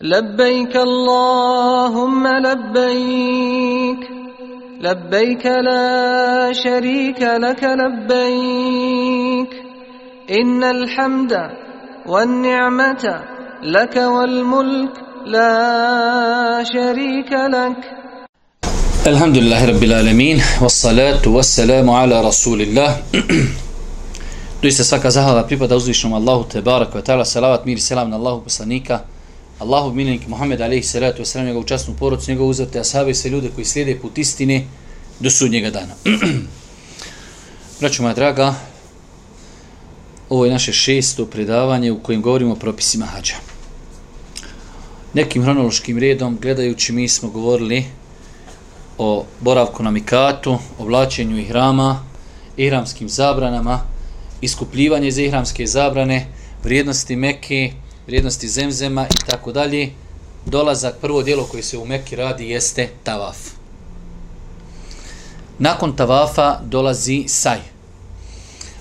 لبيك 0.00 0.76
اللهم 0.76 2.26
لبيك 2.26 4.02
لبيك 4.80 5.46
لا 5.46 6.52
شريك 6.52 7.20
لك 7.22 7.62
لبيك. 7.64 9.52
إن 10.30 10.64
الحمد 10.64 11.32
والنعمة 12.06 13.22
لك 13.62 13.96
والملك 13.96 14.92
لا 15.26 16.64
شريك 16.72 17.32
لك. 17.32 17.80
الحمد 19.06 19.36
لله 19.38 19.64
رب 19.64 19.82
العالمين 19.82 20.42
والصلاة 20.62 21.24
والسلام 21.26 21.90
على 21.90 22.20
رسول 22.20 22.60
الله 22.60 22.96
Doista 24.62 24.84
svaka 24.84 25.08
zahvala 25.10 25.46
pripada 25.48 25.76
uzvišnom 25.76 26.12
Allahu 26.20 26.44
te 26.52 26.60
barak 26.60 26.92
wa 26.94 27.00
ta'ala 27.00 27.24
salavat 27.24 27.64
mir 27.64 27.80
selam 27.80 28.10
na 28.10 28.16
Allahu 28.16 28.44
poslanika. 28.44 29.15
Allahov 29.58 29.94
miljenik 29.94 30.28
Muhammed 30.28 30.60
alaihi 30.60 30.82
salatu 30.82 31.22
wa 31.22 31.44
njegovu 31.44 31.64
časnu 31.64 31.94
porodcu, 31.98 32.30
njegovu 32.30 32.50
uzvate 32.50 32.80
ashabe 32.80 33.10
i 33.10 33.14
sve 33.14 33.30
ljude 33.30 33.48
koji 33.54 33.64
slijede 33.64 33.98
put 34.00 34.18
istine 34.18 34.66
do 35.20 35.30
sudnjega 35.30 35.70
dana. 35.70 35.94
Braćo 37.80 38.02
moja 38.02 38.14
draga, 38.14 38.54
ovo 40.28 40.44
je 40.44 40.52
naše 40.52 40.72
šesto 40.72 41.26
predavanje 41.26 41.92
u 41.92 42.02
kojem 42.02 42.22
govorimo 42.22 42.52
o 42.52 42.56
propisima 42.56 43.06
hađa. 43.06 43.34
Nekim 45.14 45.42
hronološkim 45.42 45.98
redom, 45.98 46.38
gledajući, 46.42 46.92
mi 46.92 47.08
smo 47.08 47.28
govorili 47.28 47.84
o 48.98 49.24
boravku 49.40 49.82
na 49.82 49.90
mikatu, 49.90 50.58
oblačenju 50.78 51.38
ihrama, 51.38 52.04
ihramskim 52.56 53.08
zabranama, 53.08 53.80
iskupljivanje 54.40 55.10
za 55.10 55.22
ihramske 55.22 55.66
zabrane, 55.66 56.26
vrijednosti 56.62 57.16
Mekke, 57.16 57.72
vrijednosti 58.06 58.48
zemzema 58.48 59.06
i 59.06 59.30
tako 59.30 59.52
dalje. 59.52 59.90
Dolazak, 60.46 60.94
prvo 61.00 61.22
dijelo 61.22 61.44
koje 61.44 61.62
se 61.62 61.78
u 61.78 61.84
Mekki 61.84 62.16
radi 62.16 62.48
jeste 62.48 62.88
tavaf. 63.04 63.36
Nakon 65.58 65.96
tavafa 65.96 66.60
dolazi 66.64 67.24
saj. 67.28 67.58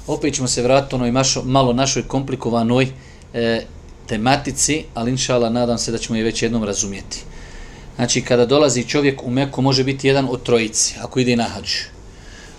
Opet 0.07 0.33
ćemo 0.33 0.47
se 0.47 0.61
vratiti 0.61 0.95
onoj 0.95 1.11
mašo, 1.11 1.43
malo 1.43 1.73
našoj 1.73 2.07
komplikovanoj 2.07 2.87
e, 3.33 3.65
tematici, 4.07 4.83
ali 4.93 5.11
inšala 5.11 5.49
nadam 5.49 5.77
se 5.77 5.91
da 5.91 5.97
ćemo 5.97 6.17
je 6.17 6.23
već 6.23 6.43
jednom 6.43 6.63
razumijeti. 6.63 7.23
Znači, 7.95 8.21
kada 8.21 8.45
dolazi 8.45 8.83
čovjek 8.83 9.23
u 9.23 9.29
Meku, 9.29 9.61
može 9.61 9.83
biti 9.83 10.07
jedan 10.07 10.27
od 10.29 10.43
trojici, 10.43 10.95
ako 11.01 11.19
ide 11.19 11.35
na 11.35 11.43
hađ. 11.43 11.71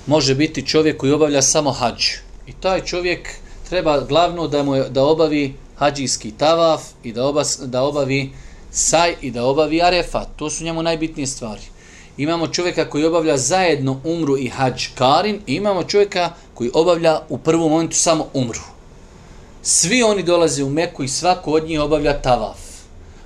Može 0.06 0.34
biti 0.34 0.66
čovjek 0.66 0.96
koji 0.96 1.12
obavlja 1.12 1.42
samo 1.42 1.70
hađ. 1.70 2.04
I 2.46 2.52
taj 2.52 2.80
čovjek 2.80 3.28
treba 3.68 4.00
glavno 4.00 4.48
da 4.48 4.62
mu 4.62 4.76
da 4.88 5.04
obavi 5.04 5.54
hađijski 5.76 6.30
tavaf 6.30 6.82
i 7.02 7.12
da, 7.12 7.24
obas, 7.24 7.58
da 7.62 7.82
obavi 7.82 8.32
saj 8.70 9.14
i 9.20 9.30
da 9.30 9.44
obavi 9.44 9.82
arefat. 9.82 10.28
To 10.36 10.50
su 10.50 10.64
njemu 10.64 10.82
najbitnije 10.82 11.26
stvari. 11.26 11.62
Imamo 12.16 12.48
čovjeka 12.48 12.90
koji 12.90 13.04
obavlja 13.04 13.36
zajedno 13.36 14.00
umru 14.04 14.38
i 14.38 14.48
hađ 14.48 14.86
karin 14.94 15.40
i 15.46 15.54
imamo 15.54 15.84
čovjeka 15.84 16.30
koji 16.54 16.70
obavlja 16.74 17.20
u 17.28 17.38
prvom 17.38 17.70
momentu 17.70 17.96
samo 17.96 18.26
umru. 18.34 18.60
Svi 19.62 20.02
oni 20.02 20.22
dolaze 20.22 20.64
u 20.64 20.70
Meku 20.70 21.04
i 21.04 21.08
svako 21.08 21.50
od 21.50 21.68
njih 21.68 21.80
obavlja 21.80 22.22
tavaf. 22.22 22.58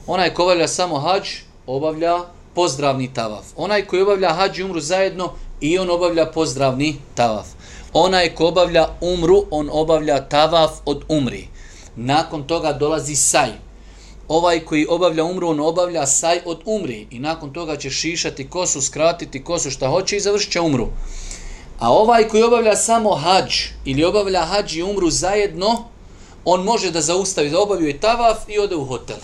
Onaj 0.06 0.34
ko 0.34 0.42
obavlja 0.42 0.68
samo 0.68 0.98
hađ, 0.98 1.28
obavlja 1.66 2.18
pozdravni 2.54 3.14
tavaf. 3.14 3.44
Onaj 3.56 3.86
koji 3.86 4.02
obavlja 4.02 4.32
hađ 4.32 4.58
i 4.58 4.62
umru 4.62 4.80
zajedno 4.80 5.32
i 5.60 5.78
on 5.78 5.90
obavlja 5.90 6.26
pozdravni 6.26 6.96
tavaf. 7.14 7.46
Onaj 7.92 8.34
ko 8.34 8.46
obavlja 8.46 8.88
umru, 9.00 9.44
on 9.50 9.68
obavlja 9.72 10.20
tavaf 10.28 10.70
od 10.84 11.04
umri. 11.08 11.48
Nakon 12.00 12.46
toga 12.46 12.72
dolazi 12.72 13.16
saj. 13.16 13.50
Ovaj 14.28 14.60
koji 14.60 14.86
obavlja 14.88 15.24
umru, 15.24 15.48
on 15.48 15.60
obavlja 15.60 16.06
saj 16.06 16.40
od 16.44 16.60
umri. 16.64 17.06
I 17.10 17.18
nakon 17.18 17.52
toga 17.52 17.76
će 17.76 17.90
šišati 17.90 18.48
kosu, 18.48 18.82
skratiti 18.82 19.44
kosu 19.44 19.70
šta 19.70 19.88
hoće 19.88 20.16
i 20.16 20.20
završit 20.20 20.52
će 20.52 20.60
umru. 20.60 20.88
A 21.78 21.92
ovaj 21.92 22.28
koji 22.28 22.42
obavlja 22.42 22.76
samo 22.76 23.14
hađ 23.14 23.54
ili 23.84 24.04
obavlja 24.04 24.40
hađ 24.40 24.76
i 24.76 24.82
umru 24.82 25.10
zajedno, 25.10 25.84
on 26.44 26.64
može 26.64 26.90
da 26.90 27.00
zaustavi, 27.00 27.50
da 27.50 27.60
obavljuje 27.60 28.00
tavaf 28.00 28.38
i 28.48 28.58
ode 28.58 28.76
u 28.76 28.84
hotel 28.84 29.18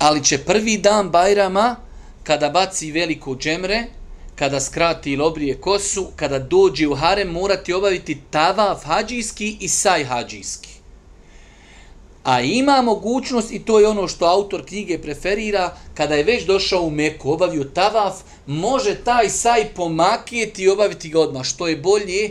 ali 0.00 0.24
će 0.24 0.38
prvi 0.38 0.78
dan 0.78 1.10
Bajrama, 1.10 1.76
kada 2.22 2.48
baci 2.48 2.92
veliko 2.92 3.36
džemre, 3.36 3.84
kada 4.40 4.60
skrati 4.60 5.12
ili 5.12 5.22
obrije 5.22 5.60
kosu, 5.60 6.06
kada 6.16 6.38
dođe 6.38 6.88
u 6.88 6.94
harem, 6.94 7.28
morati 7.28 7.72
obaviti 7.72 8.18
tavaf 8.30 8.84
hađijski 8.84 9.56
i 9.60 9.68
saj 9.68 10.04
hađijski. 10.04 10.68
A 12.24 12.40
ima 12.40 12.82
mogućnost, 12.82 13.52
i 13.52 13.58
to 13.58 13.80
je 13.80 13.88
ono 13.88 14.08
što 14.08 14.24
autor 14.24 14.64
knjige 14.66 14.98
preferira, 14.98 15.76
kada 15.94 16.14
je 16.14 16.24
već 16.24 16.46
došao 16.46 16.82
u 16.82 16.90
Meku, 16.90 17.32
obavio 17.32 17.64
tavaf, 17.64 18.14
može 18.46 18.94
taj 18.94 19.28
saj 19.28 19.64
pomakijeti 19.74 20.62
i 20.62 20.68
obaviti 20.68 21.08
ga 21.08 21.20
odmah, 21.20 21.44
što 21.44 21.68
je 21.68 21.76
bolje 21.76 22.30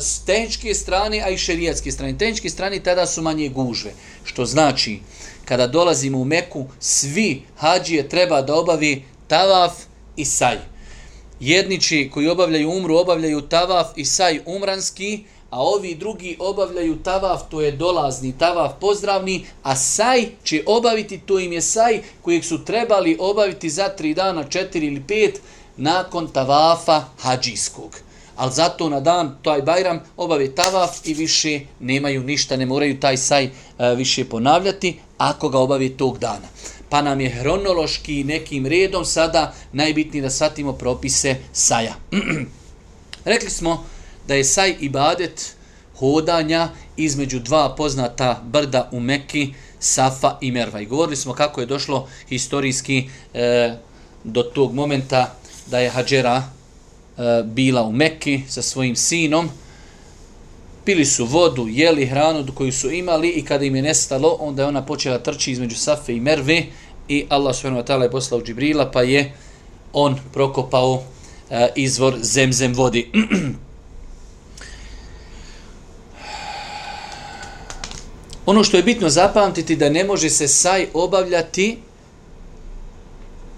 s 0.00 0.24
tehničke 0.24 0.74
strane, 0.74 1.22
a 1.24 1.30
i 1.30 1.38
šerijatske 1.38 1.90
strane. 1.90 2.18
Tehničke 2.18 2.50
strane 2.50 2.80
tada 2.80 3.06
su 3.06 3.22
manje 3.22 3.48
gužve, 3.48 3.92
što 4.24 4.44
znači, 4.44 5.00
kada 5.44 5.66
dolazimo 5.66 6.18
u 6.18 6.24
Meku, 6.24 6.66
svi 6.80 7.42
hađije 7.56 8.08
treba 8.08 8.42
da 8.42 8.54
obavi 8.54 9.04
tavaf 9.28 9.72
i 10.16 10.24
saj. 10.24 10.75
Jedniči 11.40 12.10
koji 12.14 12.28
obavljaju 12.28 12.70
umru, 12.70 12.96
obavljaju 12.96 13.40
tavaf 13.40 13.86
i 13.96 14.04
saj 14.04 14.40
umranski, 14.46 15.24
a 15.50 15.62
ovi 15.62 15.94
drugi 15.94 16.36
obavljaju 16.38 16.96
tavaf, 16.96 17.40
to 17.50 17.60
je 17.60 17.72
dolazni 17.72 18.38
tavaf 18.38 18.72
pozdravni, 18.80 19.46
a 19.62 19.76
saj 19.76 20.26
će 20.44 20.62
obaviti, 20.66 21.18
to 21.18 21.38
im 21.38 21.52
je 21.52 21.62
saj 21.62 22.02
kojeg 22.22 22.44
su 22.44 22.64
trebali 22.64 23.16
obaviti 23.20 23.70
za 23.70 23.88
tri 23.88 24.14
dana, 24.14 24.44
četiri 24.44 24.86
ili 24.86 25.02
pet, 25.08 25.40
nakon 25.76 26.28
tavafa 26.28 27.04
hađijskog 27.18 28.06
ali 28.36 28.52
zato 28.52 28.88
na 28.88 29.00
dan 29.00 29.38
taj 29.42 29.62
Bajram 29.62 30.00
obave 30.16 30.54
tavaf 30.54 30.90
i 31.04 31.14
više 31.14 31.60
nemaju 31.80 32.22
ništa, 32.22 32.56
ne 32.56 32.66
moraju 32.66 33.00
taj 33.00 33.16
saj 33.16 33.44
e, 33.44 33.50
više 33.94 34.24
ponavljati 34.24 34.98
ako 35.18 35.48
ga 35.48 35.58
obavi 35.58 35.96
tog 35.96 36.18
dana. 36.18 36.46
Pa 36.88 37.02
nam 37.02 37.20
je 37.20 37.30
hronološki 37.30 38.24
nekim 38.24 38.66
redom 38.66 39.04
sada 39.04 39.54
najbitniji 39.72 40.22
da 40.22 40.30
shvatimo 40.30 40.72
propise 40.72 41.36
saja. 41.52 41.94
Rekli 43.24 43.50
smo 43.50 43.84
da 44.28 44.34
je 44.34 44.44
saj 44.44 44.74
ibadet 44.80 45.56
hodanja 45.98 46.68
između 46.96 47.38
dva 47.38 47.74
poznata 47.76 48.42
brda 48.44 48.88
u 48.92 49.00
Mekki, 49.00 49.54
Safa 49.78 50.38
i 50.40 50.50
Merva. 50.50 50.80
I 50.80 50.86
govorili 50.86 51.16
smo 51.16 51.32
kako 51.32 51.60
je 51.60 51.66
došlo 51.66 52.08
historijski 52.28 53.10
e, 53.34 53.74
do 54.24 54.42
tog 54.42 54.74
momenta 54.74 55.34
da 55.66 55.78
je 55.78 55.90
Hadžera 55.90 56.56
E, 57.18 57.42
bila 57.42 57.82
u 57.82 57.92
Mekki 57.92 58.42
sa 58.48 58.62
svojim 58.62 58.96
sinom, 58.96 59.50
pili 60.86 61.04
su 61.04 61.24
vodu, 61.24 61.66
jeli 61.68 62.06
hranu 62.06 62.46
koju 62.54 62.72
su 62.72 62.90
imali 62.90 63.28
i 63.28 63.44
kada 63.44 63.64
im 63.64 63.76
je 63.76 63.82
nestalo, 63.82 64.36
onda 64.40 64.62
je 64.62 64.68
ona 64.68 64.86
počela 64.86 65.18
trči 65.18 65.52
između 65.52 65.76
Safe 65.76 66.14
i 66.16 66.20
Merve 66.20 66.62
i 67.08 67.26
Allah 67.28 67.56
subhanahu 67.56 67.82
wa 67.82 67.86
ta'ala 67.86 68.02
je 68.02 68.10
poslao 68.10 68.42
Džibrila 68.42 68.90
pa 68.90 69.02
je 69.02 69.32
on 69.92 70.18
prokopao 70.32 71.02
e, 71.50 71.68
izvor 71.76 72.16
zemzem 72.22 72.74
vodi. 72.74 73.10
ono 78.46 78.64
što 78.64 78.76
je 78.76 78.82
bitno 78.82 79.08
zapamtiti 79.08 79.76
da 79.76 79.88
ne 79.88 80.04
može 80.04 80.30
se 80.30 80.48
saj 80.48 80.86
obavljati 80.94 81.78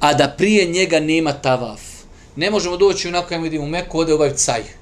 a 0.01 0.15
da 0.15 0.35
prije 0.39 0.65
njega 0.65 1.01
nema 1.01 1.33
tavaf 1.33 1.81
ne 2.37 2.51
možemo 2.51 2.77
doći 2.77 3.09
onako 3.09 3.29
kada 3.29 3.43
vidimo 3.43 3.65
u 3.65 3.69
Meku, 3.69 3.99
ode 3.99 4.15
obaviti 4.15 4.39
saj. 4.39 4.78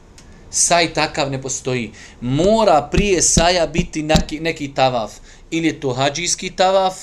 Saj 0.51 0.95
takav 0.95 1.31
ne 1.31 1.43
postoji. 1.43 1.93
Mora 2.21 2.89
prije 2.93 3.23
saja 3.23 3.67
biti 3.67 4.03
neki, 4.03 4.41
neki 4.41 4.75
tavaf. 4.75 5.13
Ili 5.51 5.67
je 5.67 5.81
to 5.81 5.93
hađijski 5.93 6.51
tavaf, 6.51 6.95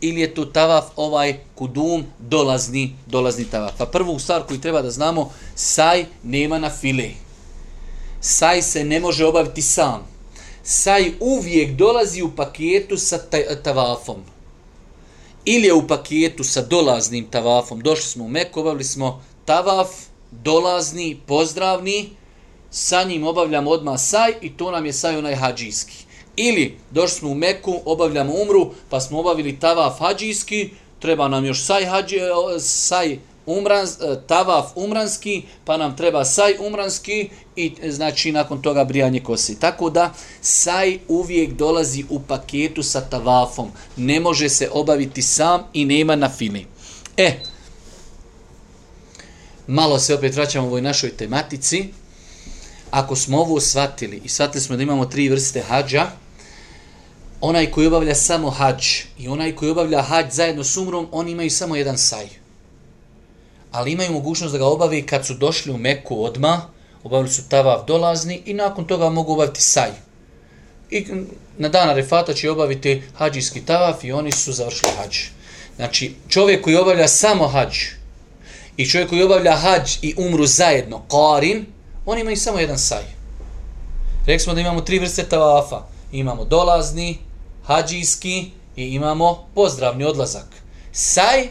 ili 0.00 0.20
je 0.20 0.34
to 0.34 0.44
tavaf 0.44 0.84
ovaj 0.96 1.38
kudum 1.54 2.04
dolazni, 2.18 2.96
dolazni 3.06 3.44
tavaf. 3.44 3.72
Pa 3.78 3.86
prvu 3.86 4.18
stvar 4.18 4.42
koju 4.42 4.60
treba 4.60 4.82
da 4.82 4.90
znamo, 4.90 5.30
saj 5.54 6.04
nema 6.22 6.58
na 6.58 6.70
file. 6.70 7.10
Saj 8.20 8.62
se 8.62 8.84
ne 8.84 9.00
može 9.00 9.26
obaviti 9.26 9.62
sam. 9.62 10.06
Saj 10.62 11.12
uvijek 11.20 11.76
dolazi 11.76 12.22
u 12.22 12.36
paketu 12.36 12.96
sa 12.96 13.18
tavafom. 13.62 14.16
Ili 15.44 15.66
je 15.66 15.74
u 15.74 15.86
paketu 15.86 16.44
sa 16.44 16.62
dolaznim 16.62 17.26
tavafom. 17.30 17.80
Došli 17.80 18.04
smo 18.04 18.24
u 18.24 18.28
Meku, 18.28 18.60
obavili 18.60 18.84
smo 18.84 19.22
tavaf, 19.44 19.88
dolazni, 20.30 21.20
pozdravni, 21.26 22.10
sa 22.70 23.04
njim 23.04 23.26
obavljamo 23.26 23.70
odmah 23.70 24.00
saj 24.00 24.32
i 24.40 24.56
to 24.56 24.70
nam 24.70 24.86
je 24.86 24.92
saj 24.92 25.16
onaj 25.16 25.34
hađijski. 25.34 25.94
Ili 26.36 26.78
došli 26.90 27.18
smo 27.18 27.30
u 27.30 27.34
Meku, 27.34 27.80
obavljamo 27.84 28.32
umru, 28.42 28.70
pa 28.90 29.00
smo 29.00 29.20
obavili 29.20 29.60
tavaf 29.60 29.98
hađijski, 29.98 30.70
treba 30.98 31.28
nam 31.28 31.44
još 31.44 31.64
saj, 31.64 31.84
hađi, 31.84 32.20
saj 32.60 33.18
umran, 33.46 33.86
e, 33.86 34.16
tavaf 34.26 34.66
umranski, 34.74 35.42
pa 35.64 35.76
nam 35.76 35.96
treba 35.96 36.24
saj 36.24 36.56
umranski 36.60 37.30
i 37.56 37.72
e, 37.82 37.90
znači 37.90 38.32
nakon 38.32 38.62
toga 38.62 38.84
brijanje 38.84 39.20
kosi. 39.20 39.60
Tako 39.60 39.90
da 39.90 40.12
saj 40.40 40.98
uvijek 41.08 41.52
dolazi 41.52 42.04
u 42.10 42.20
paketu 42.20 42.82
sa 42.82 43.00
tavafom. 43.00 43.70
Ne 43.96 44.20
može 44.20 44.48
se 44.48 44.70
obaviti 44.72 45.22
sam 45.22 45.62
i 45.72 45.84
nema 45.84 46.16
na 46.16 46.28
fili. 46.28 46.66
E, 47.16 47.32
malo 49.66 49.98
se 49.98 50.14
opet 50.14 50.34
vraćamo 50.34 50.66
u 50.66 50.68
ovoj 50.68 50.82
našoj 50.82 51.10
tematici. 51.10 51.84
Ako 52.90 53.16
smo 53.16 53.38
ovo 53.38 53.60
shvatili 53.60 54.20
i 54.24 54.28
shvatili 54.28 54.62
smo 54.62 54.76
da 54.76 54.82
imamo 54.82 55.06
tri 55.06 55.28
vrste 55.28 55.62
hađa, 55.62 56.06
onaj 57.40 57.70
koji 57.70 57.86
obavlja 57.86 58.14
samo 58.14 58.50
hađ 58.50 58.86
i 59.18 59.28
onaj 59.28 59.54
koji 59.54 59.70
obavlja 59.70 60.02
hađ 60.02 60.26
zajedno 60.30 60.64
s 60.64 60.76
umrom, 60.76 61.08
oni 61.12 61.30
imaju 61.30 61.50
samo 61.50 61.76
jedan 61.76 61.98
saj. 61.98 62.26
Ali 63.72 63.92
imaju 63.92 64.12
mogućnost 64.12 64.52
da 64.52 64.58
ga 64.58 64.66
obavi 64.66 65.02
kad 65.02 65.26
su 65.26 65.34
došli 65.34 65.72
u 65.72 65.78
Meku 65.78 66.24
odma, 66.24 66.60
obavili 67.04 67.30
su 67.30 67.48
tavav 67.48 67.84
dolazni 67.86 68.42
i 68.46 68.54
nakon 68.54 68.84
toga 68.84 69.10
mogu 69.10 69.32
obaviti 69.32 69.62
saj. 69.62 69.90
I 70.90 71.06
na 71.58 71.68
dan 71.68 71.90
Arefata 71.90 72.34
će 72.34 72.50
obaviti 72.50 73.02
hađijski 73.14 73.60
tavaf 73.60 74.04
i 74.04 74.12
oni 74.12 74.32
su 74.32 74.52
završili 74.52 74.92
hađ. 74.96 75.18
Znači, 75.76 76.14
čovjek 76.28 76.64
koji 76.64 76.76
obavlja 76.76 77.08
samo 77.08 77.48
hađ 77.48 77.76
i 78.76 78.86
čovjek 78.86 79.08
koji 79.08 79.22
obavlja 79.22 79.56
hađ 79.56 79.90
i 80.02 80.14
umru 80.16 80.46
zajedno, 80.46 81.02
karin, 81.08 81.66
oni 82.06 82.20
imaju 82.20 82.36
samo 82.36 82.58
jedan 82.58 82.78
saj. 82.78 83.04
Rekli 84.26 84.40
smo 84.40 84.54
da 84.54 84.60
imamo 84.60 84.80
tri 84.80 84.98
vrste 84.98 85.22
tavafa. 85.22 85.82
Imamo 86.12 86.44
dolazni, 86.44 87.18
hađijski 87.64 88.50
i 88.76 88.84
imamo 88.84 89.46
pozdravni 89.54 90.04
odlazak. 90.04 90.46
Saj 90.92 91.48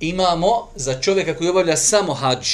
imamo 0.00 0.68
za 0.76 1.00
čovjeka 1.00 1.36
koji 1.36 1.50
obavlja 1.50 1.76
samo 1.76 2.14
hađ 2.14 2.48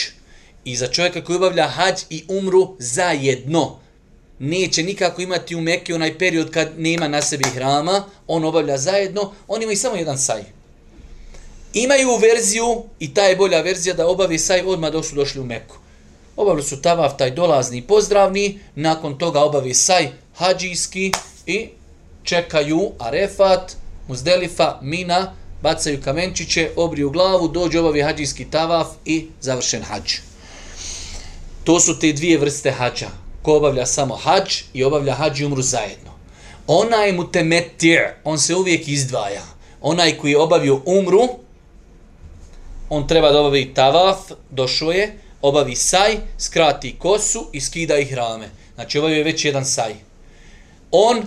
i 0.64 0.76
za 0.76 0.86
čovjeka 0.86 1.24
koji 1.24 1.36
obavlja 1.36 1.68
hađ 1.68 2.00
i 2.10 2.24
umru 2.28 2.76
zajedno. 2.78 3.78
Neće 4.38 4.82
nikako 4.82 5.22
imati 5.22 5.54
u 5.56 5.60
Mekke 5.60 5.94
onaj 5.94 6.18
period 6.18 6.50
kad 6.50 6.68
nema 6.76 7.08
na 7.08 7.22
sebi 7.22 7.44
hrama, 7.44 8.04
on 8.26 8.44
obavlja 8.44 8.78
zajedno, 8.78 9.32
on 9.48 9.62
ima 9.62 9.72
i 9.72 9.76
samo 9.76 9.96
jedan 9.96 10.18
saj. 10.18 10.42
Imaju 11.74 12.16
verziju, 12.16 12.84
i 12.98 13.14
ta 13.14 13.22
je 13.22 13.36
bolja 13.36 13.60
verzija, 13.60 13.94
da 13.94 14.08
obavi 14.08 14.38
saj 14.38 14.62
odmah 14.66 14.92
dok 14.92 15.04
su 15.06 15.14
došli 15.14 15.40
u 15.40 15.44
Meku. 15.44 15.79
Obavili 16.40 16.62
su 16.62 16.82
tavaf 16.82 17.16
taj 17.16 17.30
dolazni 17.30 17.82
pozdravni, 17.82 18.58
nakon 18.74 19.18
toga 19.18 19.40
obavi 19.40 19.74
saj 19.74 20.08
hađijski 20.34 21.12
i 21.46 21.68
čekaju 22.22 22.92
Arefat, 22.98 23.72
Muzdelifa, 24.08 24.78
Mina, 24.82 25.32
bacaju 25.62 26.00
kamenčiće, 26.04 26.70
obriju 26.76 27.10
glavu, 27.10 27.48
dođe 27.48 27.80
obavi 27.80 28.02
hađijski 28.02 28.44
tavaf 28.44 28.86
i 29.04 29.26
završen 29.40 29.82
hađ. 29.82 30.14
To 31.64 31.80
su 31.80 31.98
te 31.98 32.12
dvije 32.12 32.38
vrste 32.38 32.70
hađa. 32.70 33.08
Ko 33.42 33.56
obavlja 33.56 33.86
samo 33.86 34.16
hađ 34.16 34.62
i 34.72 34.84
obavlja 34.84 35.14
hađ 35.14 35.40
i 35.40 35.44
umru 35.44 35.62
zajedno. 35.62 36.10
Onaj 36.66 37.12
mu 37.12 37.30
temetir, 37.32 38.00
on 38.24 38.38
se 38.38 38.54
uvijek 38.54 38.88
izdvaja. 38.88 39.42
Onaj 39.80 40.16
koji 40.16 40.30
je 40.30 40.38
obavio 40.38 40.80
umru, 40.86 41.28
on 42.88 43.06
treba 43.08 43.32
da 43.32 43.40
obavi 43.40 43.74
tavaf, 43.74 44.18
došao 44.50 44.92
je, 44.92 45.18
obavi 45.42 45.76
saj, 45.76 46.16
skrati 46.38 46.96
kosu 46.98 47.46
i 47.52 47.60
skida 47.60 47.98
ih 47.98 48.14
rame. 48.14 48.48
Znači 48.74 48.98
obavio 48.98 49.16
je 49.16 49.24
već 49.24 49.44
jedan 49.44 49.64
saj. 49.64 49.94
On 50.90 51.22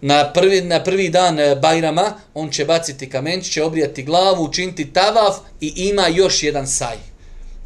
na 0.00 0.32
prvi, 0.32 0.60
na 0.60 0.82
prvi 0.84 1.08
dan 1.08 1.40
e, 1.40 1.56
Bajrama, 1.56 2.14
on 2.34 2.50
će 2.50 2.64
baciti 2.64 3.10
kamenč, 3.10 3.50
će 3.50 3.64
obrijati 3.64 4.02
glavu, 4.02 4.44
učiniti 4.44 4.92
tavaf 4.92 5.36
i 5.60 5.72
ima 5.76 6.06
još 6.08 6.42
jedan 6.42 6.66
saj. 6.66 6.96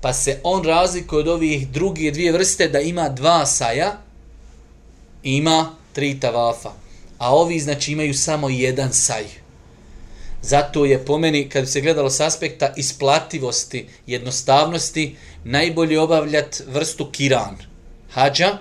Pa 0.00 0.12
se 0.12 0.40
on 0.42 0.64
razlikuje 0.64 1.20
od 1.20 1.28
ovih 1.28 1.68
drugih 1.68 2.12
dvije 2.12 2.32
vrste 2.32 2.68
da 2.68 2.80
ima 2.80 3.08
dva 3.08 3.46
saja, 3.46 3.98
ima 5.22 5.74
tri 5.92 6.20
tavafa. 6.20 6.72
A 7.18 7.34
ovi 7.36 7.60
znači 7.60 7.92
imaju 7.92 8.14
samo 8.14 8.48
jedan 8.48 8.92
saj. 8.92 9.43
Zato 10.46 10.84
je 10.84 11.04
po 11.04 11.18
meni, 11.18 11.48
kad 11.48 11.68
se 11.68 11.80
gledalo 11.80 12.10
s 12.10 12.20
aspekta 12.20 12.72
isplativosti, 12.76 13.86
jednostavnosti, 14.06 15.16
najbolje 15.44 16.00
obavljat 16.00 16.62
vrstu 16.66 17.10
kiran. 17.10 17.56
Hadža, 18.10 18.58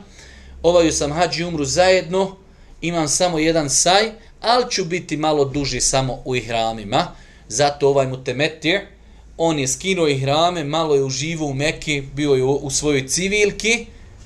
ovaju 0.61 0.91
sam 0.91 1.11
hađi 1.11 1.41
i 1.41 1.45
umru 1.45 1.65
zajedno, 1.65 2.35
imam 2.81 3.07
samo 3.07 3.39
jedan 3.39 3.69
saj, 3.69 4.11
ali 4.41 4.71
ću 4.71 4.85
biti 4.85 5.17
malo 5.17 5.45
duži 5.45 5.81
samo 5.81 6.21
u 6.25 6.35
ihramima. 6.35 7.07
Zato 7.47 7.89
ovaj 7.89 8.07
mu 8.07 8.23
temetir, 8.23 8.81
on 9.37 9.59
je 9.59 9.67
skinuo 9.67 10.07
ihrame, 10.07 10.63
malo 10.63 10.95
je 10.95 11.03
uživo 11.03 11.45
u 11.45 11.53
Meki, 11.53 12.01
bio 12.01 12.33
je 12.33 12.43
u, 12.43 12.55
u 12.55 12.69
svojoj 12.69 13.07
civilki, 13.07 13.85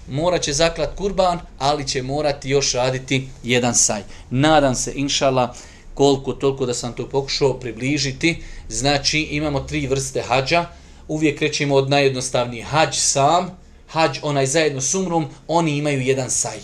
morat 0.10 0.42
će 0.42 0.54
zaklat 0.54 0.96
kurban, 0.96 1.40
ali 1.58 1.88
će 1.88 2.04
morati 2.04 2.50
još 2.50 2.74
raditi 2.74 3.28
jedan 3.44 3.76
saj. 3.76 4.02
Nadam 4.30 4.76
se, 4.76 4.92
inšala, 4.96 5.56
koliko 5.98 6.34
toliko 6.34 6.66
da 6.66 6.74
sam 6.74 6.94
to 6.94 7.10
pokušao 7.10 7.60
približiti. 7.60 8.38
Znači, 8.70 9.20
imamo 9.20 9.60
tri 9.60 9.88
vrste 9.88 10.22
hađa. 10.22 10.66
Uvijek 11.08 11.38
krećemo 11.38 11.76
od 11.76 11.90
najjednostavniji 11.90 12.62
Hađ 12.62 12.96
sam, 12.96 13.58
hađ 13.88 14.20
onaj 14.22 14.46
zajedno 14.46 14.82
s 14.82 14.96
umrom, 14.96 15.26
oni 15.48 15.78
imaju 15.78 16.02
jedan 16.02 16.30
saj 16.30 16.60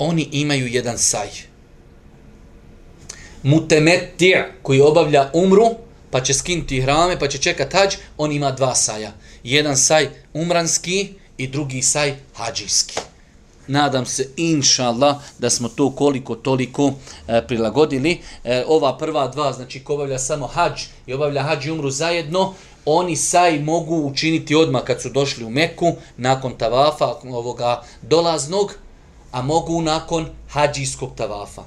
oni 0.00 0.28
imaju 0.32 0.66
jedan 0.66 0.98
saj. 0.98 1.28
Mutemetija 3.42 4.48
koji 4.62 4.80
obavlja 4.80 5.30
umru, 5.32 5.66
pa 6.10 6.20
će 6.20 6.34
skinuti 6.34 6.80
hrame, 6.80 7.18
pa 7.18 7.28
će 7.28 7.38
čekat 7.38 7.72
hađ, 7.72 7.94
on 8.16 8.32
ima 8.32 8.50
dva 8.50 8.74
saja. 8.74 9.12
Jedan 9.44 9.76
saj 9.76 10.08
umranski 10.32 11.08
i 11.36 11.48
drugi 11.48 11.82
saj 11.82 12.14
hađijski. 12.34 12.98
Nadam 13.70 14.06
se, 14.06 14.28
inša 14.36 14.84
Allah, 14.84 15.16
da 15.38 15.50
smo 15.50 15.68
to 15.68 15.90
koliko 15.90 16.34
toliko 16.34 16.92
e, 17.28 17.46
prilagodili. 17.46 18.20
E, 18.44 18.64
ova 18.66 18.98
prva 18.98 19.28
dva, 19.28 19.52
znači 19.52 19.84
ko 19.84 19.94
obavlja 19.94 20.18
samo 20.18 20.46
hađ 20.46 20.82
i 21.06 21.14
obavlja 21.14 21.42
hađ 21.42 21.66
i 21.66 21.70
umru 21.70 21.90
zajedno, 21.90 22.54
oni 22.84 23.16
saj 23.16 23.58
mogu 23.58 23.96
učiniti 23.96 24.54
odmah 24.54 24.82
kad 24.82 25.02
su 25.02 25.08
došli 25.08 25.44
u 25.44 25.50
Meku, 25.50 25.92
nakon 26.16 26.58
tavafa, 26.58 27.14
ovoga 27.24 27.82
dolaznog, 28.02 28.74
a 29.32 29.42
mogu 29.42 29.82
nakon 29.82 30.26
hađijskog 30.48 31.10
tavafa. 31.16 31.62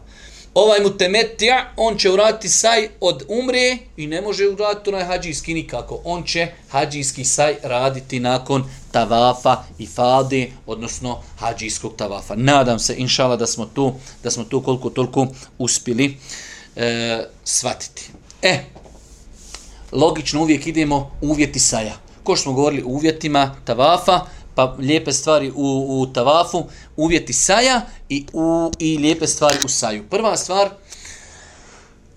Ovaj 0.53 0.79
mu 0.79 0.89
temetija, 0.97 1.73
on 1.77 1.97
će 1.97 2.11
uraditi 2.11 2.49
saj 2.49 2.89
od 2.99 3.23
umre 3.27 3.77
i 3.97 4.07
ne 4.07 4.21
može 4.21 4.47
uraditi 4.47 4.89
onaj 4.89 5.03
hađijski 5.03 5.53
nikako. 5.53 6.01
On 6.03 6.23
će 6.23 6.47
hađijski 6.69 7.25
saj 7.25 7.55
raditi 7.63 8.19
nakon 8.19 8.63
tavafa 8.91 9.63
i 9.79 9.85
fade, 9.85 10.51
odnosno 10.65 11.21
hađijskog 11.39 11.95
tavafa. 11.95 12.35
Nadam 12.35 12.79
se, 12.79 12.95
inšala, 12.97 13.35
da 13.35 13.47
smo 13.47 13.65
tu, 13.65 13.93
da 14.23 14.31
smo 14.31 14.43
tu 14.43 14.61
koliko 14.61 14.89
toliko 14.89 15.27
uspjeli 15.57 16.17
e, 16.75 17.23
svatiti. 17.43 18.09
E, 18.41 18.59
logično 19.91 20.41
uvijek 20.41 20.67
idemo 20.67 21.11
uvjeti 21.21 21.59
saja. 21.59 21.93
Ko 22.23 22.35
što 22.35 22.43
smo 22.43 22.53
govorili 22.53 22.83
uvjetima 22.83 23.55
tavafa, 23.65 24.19
pa 24.55 24.75
lijepe 24.79 25.11
stvari 25.11 25.51
u, 25.55 26.01
u 26.01 26.13
tavafu, 26.13 26.63
uvjeti 26.97 27.33
saja 27.33 27.81
i, 28.09 28.25
u, 28.33 28.71
i 28.79 28.97
lijepe 28.97 29.27
stvari 29.27 29.57
u 29.65 29.67
saju. 29.67 30.03
Prva 30.09 30.37
stvar, 30.37 30.69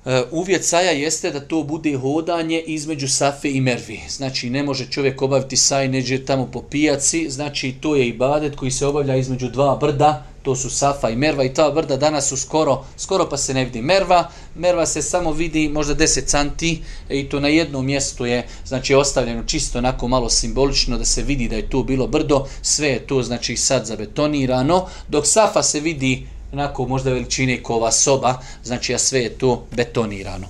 Eh, 0.06 0.25
uvjet 0.30 0.64
saja 0.64 0.90
jeste 0.90 1.30
da 1.30 1.40
to 1.40 1.62
bude 1.62 1.96
hodanje 1.96 2.60
između 2.66 3.08
safe 3.08 3.50
i 3.50 3.60
mervi. 3.60 4.00
Znači, 4.08 4.50
ne 4.50 4.62
može 4.62 4.90
čovjek 4.90 5.22
obaviti 5.22 5.56
saj, 5.56 5.88
neđe 5.88 6.25
tamo 6.25 6.46
po 6.52 6.62
pijaci, 6.62 7.30
znači 7.30 7.75
to 7.80 7.96
je 7.96 8.08
ibadet 8.08 8.56
koji 8.56 8.70
se 8.70 8.86
obavlja 8.86 9.16
između 9.16 9.48
dva 9.48 9.76
brda, 9.76 10.26
to 10.42 10.56
su 10.56 10.70
Safa 10.70 11.10
i 11.10 11.16
Merva 11.16 11.44
i 11.44 11.54
ta 11.54 11.70
brda 11.70 11.96
danas 11.96 12.28
su 12.28 12.36
skoro, 12.36 12.84
skoro 12.96 13.26
pa 13.30 13.36
se 13.36 13.54
ne 13.54 13.64
vidi 13.64 13.82
Merva. 13.82 14.30
Merva 14.54 14.86
se 14.86 15.02
samo 15.02 15.32
vidi 15.32 15.68
možda 15.68 15.94
10 15.94 16.26
canti 16.26 16.82
i 17.08 17.28
to 17.28 17.40
na 17.40 17.48
jednom 17.48 17.86
mjestu 17.86 18.26
je 18.26 18.46
znači 18.64 18.94
ostavljeno 18.94 19.42
čisto 19.46 19.78
onako 19.78 20.08
malo 20.08 20.30
simbolično 20.30 20.98
da 20.98 21.04
se 21.04 21.22
vidi 21.22 21.48
da 21.48 21.56
je 21.56 21.70
tu 21.70 21.82
bilo 21.84 22.06
brdo. 22.06 22.46
Sve 22.62 22.88
je 22.88 23.06
to 23.06 23.22
znači 23.22 23.56
sad 23.56 23.86
zabetonirano, 23.86 24.86
dok 25.08 25.26
Safa 25.26 25.62
se 25.62 25.80
vidi 25.80 26.26
onako 26.53 26.87
možda 26.87 27.11
veličine 27.11 27.62
kova 27.62 27.93
soba, 27.93 28.41
znači 28.65 28.95
a 28.95 28.99
sve 28.99 29.21
je 29.21 29.38
to 29.38 29.67
betonirano. 29.71 30.47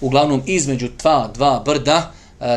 Uglavnom 0.00 0.42
između 0.46 0.88
dva, 0.98 1.30
dva 1.34 1.62
brda 1.64 2.12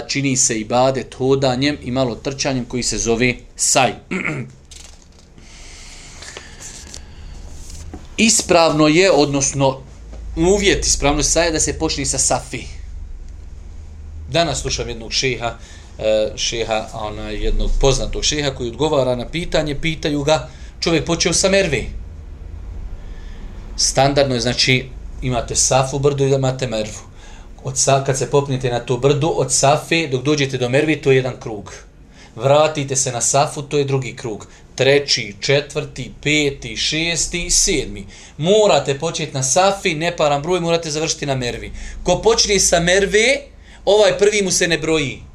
čini 0.07 0.37
se 0.37 0.59
i 0.59 0.65
badet 0.65 1.15
hodanjem 1.15 1.77
i 1.81 1.91
malo 1.91 2.15
trčanjem 2.15 2.65
koji 2.65 2.83
se 2.83 2.97
zove 2.97 3.35
saj. 3.55 3.93
ispravno 8.17 8.87
je, 8.87 9.11
odnosno 9.11 9.81
uvjet 10.35 10.85
ispravno 10.85 11.21
je 11.45 11.51
da 11.51 11.59
se 11.59 11.79
počne 11.79 12.05
sa 12.05 12.17
safi. 12.17 12.63
Danas 14.31 14.61
slušam 14.61 14.89
jednog 14.89 15.13
šeha, 15.13 15.57
e, 15.99 16.31
šeha, 16.35 16.87
ona, 16.93 17.29
jednog 17.29 17.71
poznatog 17.81 18.23
šeha 18.23 18.51
koji 18.51 18.69
odgovara 18.69 19.15
na 19.15 19.27
pitanje, 19.27 19.81
pitaju 19.81 20.23
ga, 20.23 20.49
čovjek 20.79 21.05
počeo 21.05 21.33
sa 21.33 21.49
mervi 21.49 21.89
Standardno 23.79 24.35
je, 24.35 24.41
znači, 24.41 24.85
imate 25.21 25.55
safu 25.55 25.99
brdu 25.99 26.25
i 26.25 26.33
imate 26.33 26.67
mervu. 26.67 26.99
od 27.63 27.77
sa, 27.77 28.03
kad 28.05 28.17
se 28.17 28.29
popnete 28.31 28.69
na 28.69 28.79
to 28.79 28.97
brdu, 28.97 29.33
od 29.35 29.53
Safe 29.53 30.07
dok 30.07 30.23
dođete 30.23 30.57
do 30.57 30.69
Mervi, 30.69 31.01
to 31.01 31.11
je 31.11 31.15
jedan 31.15 31.39
krug. 31.39 31.73
Vratite 32.35 32.95
se 32.95 33.11
na 33.11 33.21
Safu, 33.21 33.61
to 33.61 33.77
je 33.77 33.85
drugi 33.85 34.15
krug. 34.15 34.47
Treći, 34.75 35.35
četvrti, 35.39 36.11
peti, 36.23 36.77
šesti, 36.77 37.49
sedmi. 37.49 38.05
Morate 38.37 38.99
početi 38.99 39.33
na 39.33 39.43
Safi, 39.43 39.95
ne 39.95 40.15
param 40.17 40.41
broj, 40.41 40.59
morate 40.59 40.91
završiti 40.91 41.25
na 41.25 41.35
Mervi. 41.35 41.71
Ko 42.03 42.21
počne 42.21 42.59
sa 42.59 42.79
Merve, 42.79 43.37
ovaj 43.85 44.17
prvi 44.17 44.41
mu 44.41 44.51
se 44.51 44.67
ne 44.67 44.77
broji. 44.77 45.28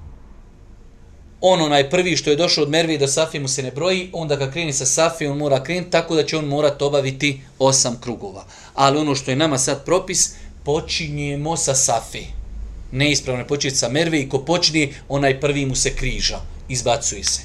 On 1.47 1.61
onaj 1.61 1.91
prvi 1.91 2.17
što 2.17 2.31
je 2.31 2.37
došao 2.37 2.65
od 2.65 2.71
Mervi 2.71 2.99
do 2.99 3.07
Safi 3.07 3.39
mu 3.39 3.49
se 3.49 3.63
ne 3.63 3.71
broji, 3.71 4.09
onda 4.13 4.39
kad 4.39 4.53
kreni 4.53 4.73
sa 4.73 4.87
Safi, 4.87 5.27
on 5.27 5.39
mora 5.39 5.63
krenuti 5.65 5.91
tako 5.91 6.17
da 6.17 6.25
će 6.25 6.39
on 6.39 6.45
morati 6.45 6.85
obaviti 6.85 7.41
osam 7.59 7.99
krugova. 8.01 8.45
Ali 8.75 8.99
ono 8.99 9.15
što 9.15 9.31
je 9.31 9.37
nama 9.37 9.59
sad 9.59 9.85
propis, 9.85 10.31
počinjemo 10.63 11.57
sa 11.57 11.75
Safi. 11.75 12.25
Neispravno 12.93 13.43
je 13.43 13.49
početi 13.49 13.77
sa 13.77 13.89
Mervi 13.89 14.21
i 14.21 14.29
ko 14.29 14.39
počne, 14.39 14.89
onaj 15.09 15.41
prvi 15.41 15.67
mu 15.67 15.75
se 15.75 15.95
križa, 15.95 16.41
izbacuje 16.69 17.25
se. 17.25 17.41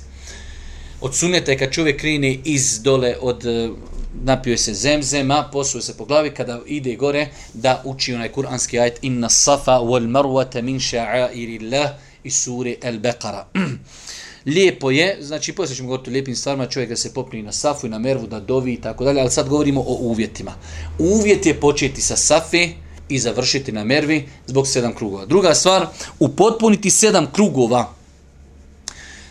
Od 1.02 1.16
suneta 1.16 1.52
je 1.52 1.58
kad 1.58 1.72
čovjek 1.72 2.00
kreni 2.00 2.40
iz 2.46 2.82
dole 2.84 3.16
od 3.22 3.46
e, 3.46 3.70
napio 4.24 4.58
se 4.58 4.74
zemzema, 4.74 5.50
posuje 5.52 5.82
se 5.82 5.98
po 5.98 6.06
glavi, 6.06 6.32
kada 6.32 6.62
ide 6.66 6.96
gore, 6.96 7.28
da 7.54 7.82
uči 7.86 8.14
onaj 8.14 8.30
kuranski 8.30 8.80
ajet 8.80 9.00
inna 9.02 9.30
safa 9.30 9.80
wal 9.80 10.08
marwata 10.08 10.62
min 10.62 10.80
sha'airillah 10.80 11.90
iz 12.24 12.36
sure 12.36 12.76
Al-Baqara. 12.82 13.44
Lijepo 14.46 14.92
je, 14.92 15.18
znači 15.22 15.54
poslije 15.54 15.76
ćemo 15.76 15.88
govoriti 15.88 16.10
o 16.10 16.14
lijepim 16.14 16.36
stvarima, 16.36 16.66
čovjek 16.66 16.90
da 16.90 16.96
se 16.96 17.14
popni 17.14 17.44
na 17.44 17.52
safu 17.52 17.88
i 17.88 17.90
na 17.90 18.00
mervu, 18.00 18.28
da 18.28 18.40
dovi 18.40 18.74
i 18.74 18.82
tako 18.82 19.04
dalje, 19.04 19.22
ali 19.22 19.32
sad 19.32 19.50
govorimo 19.50 19.82
o 19.82 19.98
uvjetima. 20.00 20.54
Uvjet 21.00 21.46
je 21.46 21.60
početi 21.60 22.02
sa 22.02 22.16
safe, 22.16 22.70
i 23.10 23.20
završiti 23.20 23.72
na 23.72 23.84
mervi 23.84 24.30
zbog 24.48 24.68
sedam 24.68 24.96
krugova. 24.96 25.26
Druga 25.26 25.54
stvar, 25.54 25.88
upotpuniti 26.20 26.90
sedam 26.90 27.32
krugova. 27.32 27.94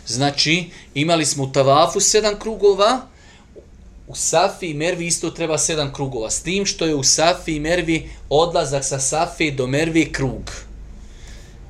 Znači, 0.07 0.65
imali 0.93 1.25
smo 1.25 1.43
u 1.43 1.51
tavafu 1.51 1.99
sedam 1.99 2.39
krugova, 2.39 3.01
u 4.07 4.15
Safi 4.15 4.67
i 4.67 4.73
Mervi 4.73 5.07
isto 5.07 5.29
treba 5.29 5.57
sedam 5.57 5.93
krugova. 5.93 6.29
S 6.29 6.41
tim 6.41 6.65
što 6.65 6.85
je 6.85 6.95
u 6.95 7.03
Safi 7.03 7.55
i 7.55 7.59
Mervi 7.59 8.09
odlazak 8.29 8.85
sa 8.85 8.99
Safi 8.99 9.51
do 9.51 9.67
Mervi 9.67 10.11
krug. 10.11 10.51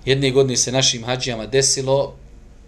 Jedne 0.06 0.32
godine 0.32 0.58
se 0.58 0.72
našim 0.72 1.03
hađijama 1.03 1.46
desilo 1.46 2.15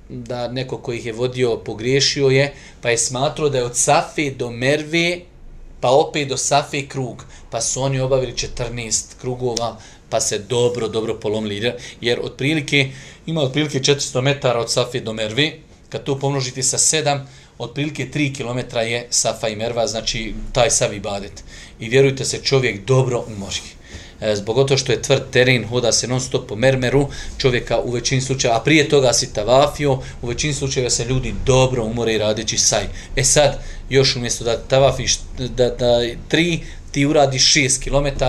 da 0.10 0.48
neko 0.48 0.78
koji 0.78 0.98
ih 0.98 1.06
je 1.06 1.14
vodio 1.14 1.58
pogriješio 1.58 2.28
je, 2.28 2.54
pa 2.82 2.90
je 2.90 2.98
smatrao 2.98 3.50
da 3.50 3.58
je 3.58 3.64
od 3.64 3.78
Safi 3.78 4.32
do 4.32 4.52
Merve, 4.52 5.20
pa 5.80 5.90
opet 5.90 6.28
do 6.28 6.38
Safe 6.38 6.88
krug, 6.88 7.26
pa 7.50 7.62
su 7.62 7.82
oni 7.82 8.00
obavili 8.00 8.34
14 8.34 9.16
krugova, 9.22 9.78
pa 10.10 10.20
se 10.20 10.40
dobro, 10.40 10.88
dobro 10.88 11.20
polomili, 11.20 11.74
jer 12.02 12.20
otprilike, 12.24 12.90
ima 13.26 13.42
otprilike 13.42 13.80
400 13.80 14.22
metara 14.22 14.60
od 14.60 14.72
Safe 14.72 15.00
do 15.00 15.14
Merve, 15.14 15.52
kad 15.90 16.04
to 16.04 16.20
pomnožite 16.20 16.64
sa 16.64 16.78
7, 16.78 17.20
otprilike 17.58 18.08
3 18.14 18.36
km 18.38 18.78
je 18.78 19.08
Safa 19.10 19.48
i 19.48 19.56
Merva, 19.56 19.88
znači 19.88 20.34
taj 20.54 20.72
Savi 20.72 21.00
Badet. 21.00 21.44
I 21.80 21.90
vjerujte 21.90 22.26
se, 22.26 22.44
čovjek 22.44 22.86
dobro 22.86 23.24
umori. 23.28 23.81
E, 24.22 24.36
zbog 24.36 24.68
to 24.68 24.78
što 24.78 24.92
je 24.92 25.02
tvrd 25.02 25.22
teren, 25.32 25.68
hoda 25.68 25.92
se 25.92 26.08
non 26.08 26.22
stop 26.22 26.48
po 26.48 26.56
mermeru, 26.56 27.08
čovjeka 27.38 27.80
u 27.80 27.92
većini 27.92 28.22
slučaja, 28.22 28.56
a 28.58 28.60
prije 28.60 28.90
toga 28.90 29.14
si 29.14 29.34
tavafio, 29.34 29.94
u 30.22 30.28
većini 30.28 30.54
slučajeva 30.54 30.90
se 30.90 31.06
ljudi 31.06 31.34
dobro 31.46 31.84
umore 31.84 32.18
radeći 32.18 32.58
saj. 32.58 32.84
E 33.16 33.24
sad, 33.24 33.64
još 33.90 34.16
umjesto 34.16 34.44
da 34.44 34.58
tavafiš 34.58 35.20
da, 35.38 35.70
da 35.70 36.00
tri, 36.28 36.60
ti 36.92 37.06
uradi 37.06 37.38
6 37.38 37.84
km, 37.84 38.24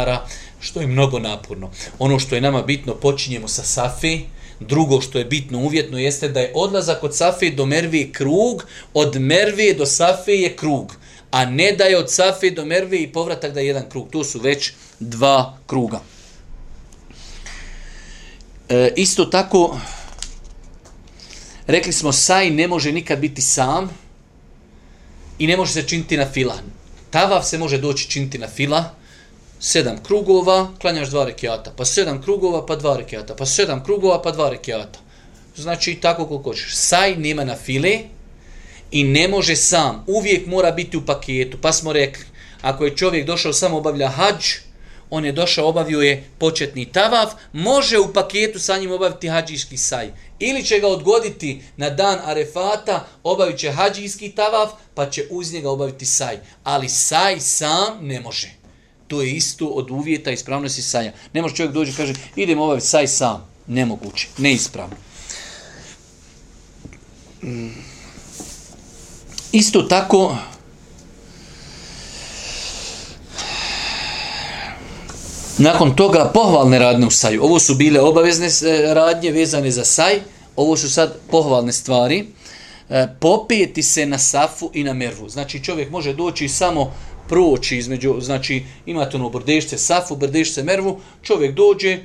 što 0.61 0.81
je 0.81 0.87
mnogo 0.87 1.19
naporno. 1.19 1.71
Ono 1.99 2.19
što 2.19 2.35
je 2.35 2.41
nama 2.41 2.63
bitno, 2.63 2.95
počinjemo 2.95 3.49
sa 3.49 3.63
Safi, 3.63 4.21
drugo 4.61 5.01
što 5.01 5.19
je 5.19 5.25
bitno 5.25 5.59
uvjetno 5.59 5.99
jeste 5.99 6.29
da 6.29 6.41
je 6.41 6.53
odlazak 6.55 7.05
od 7.05 7.17
Safi 7.17 7.51
do 7.51 7.67
Merve 7.67 8.13
krug, 8.13 8.67
od 8.95 9.21
Merve 9.21 9.75
do 9.75 9.87
Safi 9.87 10.33
je 10.33 10.57
krug, 10.57 10.97
a 11.33 11.45
ne 11.45 11.73
da 11.73 11.85
je 11.85 11.99
od 11.99 12.11
Safi 12.13 12.51
do 12.51 12.65
Merve 12.65 12.99
i 13.03 13.13
povratak 13.13 13.53
da 13.53 13.61
je 13.61 13.67
jedan 13.67 13.89
krug. 13.91 14.11
To 14.11 14.25
su 14.25 14.41
već 14.41 14.73
dva 15.01 15.59
kruga. 15.67 16.01
E, 18.69 18.93
isto 18.97 19.25
tako, 19.25 19.81
rekli 21.67 21.93
smo, 21.93 22.13
saj 22.13 22.51
ne 22.51 22.69
može 22.69 22.93
nikad 22.93 23.19
biti 23.19 23.43
sam 23.43 23.91
i 25.39 25.47
ne 25.47 25.57
može 25.57 25.73
se 25.73 25.89
činiti 25.89 26.17
na 26.17 26.27
fila. 26.33 26.59
Tavav 27.11 27.43
se 27.43 27.59
može 27.59 27.79
doći 27.79 28.11
činiti 28.11 28.39
na 28.39 28.49
fila, 28.49 28.95
sedam 29.61 30.03
krugova, 30.03 30.69
klanjaš 30.81 31.09
dva 31.09 31.25
rekiata, 31.25 31.73
pa 31.77 31.85
sedam 31.85 32.23
krugova, 32.23 32.67
pa 32.67 32.77
dva 32.77 32.97
rekiata, 32.97 33.37
pa 33.37 33.47
sedam 33.47 33.85
krugova, 33.85 34.23
pa 34.23 34.31
dva 34.31 34.51
rekiata. 34.51 34.99
Znači, 35.57 35.95
tako 35.95 36.27
koliko 36.27 36.51
hoćeš. 36.51 36.77
Saj 36.77 37.17
nema 37.17 37.45
na 37.45 37.57
file 37.57 37.99
i 38.93 39.05
ne 39.05 39.29
može 39.29 39.57
sam. 39.57 40.05
Uvijek 40.07 40.47
mora 40.47 40.71
biti 40.71 40.97
u 40.97 41.07
paketu. 41.07 41.59
Pa 41.61 41.73
smo 41.73 41.93
rekli, 41.93 42.25
ako 42.63 42.85
je 42.85 42.97
čovjek 42.97 43.27
došao 43.27 43.53
samo 43.53 43.79
obavlja 43.79 44.09
hađ, 44.09 44.45
on 45.11 45.25
je 45.25 45.33
došao, 45.33 45.69
obavio 45.69 46.01
je 46.01 46.25
početni 46.39 46.85
tavav, 46.85 47.31
može 47.53 47.99
u 47.99 48.13
paketu 48.13 48.59
sa 48.59 48.79
njim 48.79 48.93
obaviti 48.93 49.29
hađijski 49.29 49.77
saj. 49.77 50.11
Ili 50.39 50.65
će 50.65 50.79
ga 50.79 50.89
odgoditi 50.89 51.63
na 51.77 51.91
dan 51.91 52.19
arefata, 52.25 53.07
obavit 53.23 53.59
će 53.59 53.71
hađijski 53.71 54.31
tavav, 54.31 54.69
pa 54.95 55.11
će 55.11 55.27
uz 55.31 55.53
njega 55.53 55.71
obaviti 55.71 56.07
saj. 56.07 56.39
Ali 56.65 56.89
saj 56.89 57.41
sam 57.41 58.07
ne 58.07 58.21
može. 58.21 58.51
To 59.09 59.23
je 59.23 59.31
isto 59.31 59.67
od 59.67 59.91
uvjeta 59.91 60.31
ispravnosti 60.31 60.83
saja. 60.83 61.13
Ne 61.33 61.43
može 61.43 61.57
čovjek 61.57 61.75
dođe 61.75 61.93
i 61.93 61.95
kaže, 61.95 62.15
idem 62.37 62.61
obaviti 62.61 62.87
saj 62.87 63.09
sam. 63.09 63.49
Nemoguće, 63.67 64.29
neispravno. 64.39 64.97
Mm. 67.43 67.92
Isto 69.53 69.83
tako, 69.83 70.37
Nakon 75.59 75.97
toga 75.97 76.31
pohvalne 76.35 76.79
radne 76.79 77.07
u 77.07 77.11
saju. 77.11 77.45
Ovo 77.45 77.59
su 77.59 77.75
bile 77.75 78.01
obavezne 78.01 78.47
e, 78.47 78.95
radnje 78.95 79.31
vezane 79.31 79.71
za 79.71 79.85
saj. 79.85 80.21
Ovo 80.57 80.77
su 80.77 80.91
sad 80.91 81.19
pohvalne 81.31 81.73
stvari. 81.73 82.27
E, 82.91 83.07
Popijeti 83.21 83.83
se 83.83 84.07
na 84.07 84.19
safu 84.19 84.71
i 84.75 84.85
na 84.85 84.93
mervu. 84.93 85.29
Znači 85.29 85.65
čovjek 85.65 85.91
može 85.91 86.15
doći 86.15 86.49
samo 86.49 86.93
proći 87.29 87.77
između, 87.79 88.21
znači 88.21 88.65
imate 88.87 89.17
ono 89.17 89.29
brdešce 89.31 89.79
safu, 89.79 90.17
brdešce 90.17 90.63
mervu, 90.63 91.01
čovjek 91.23 91.55
dođe, 91.55 91.99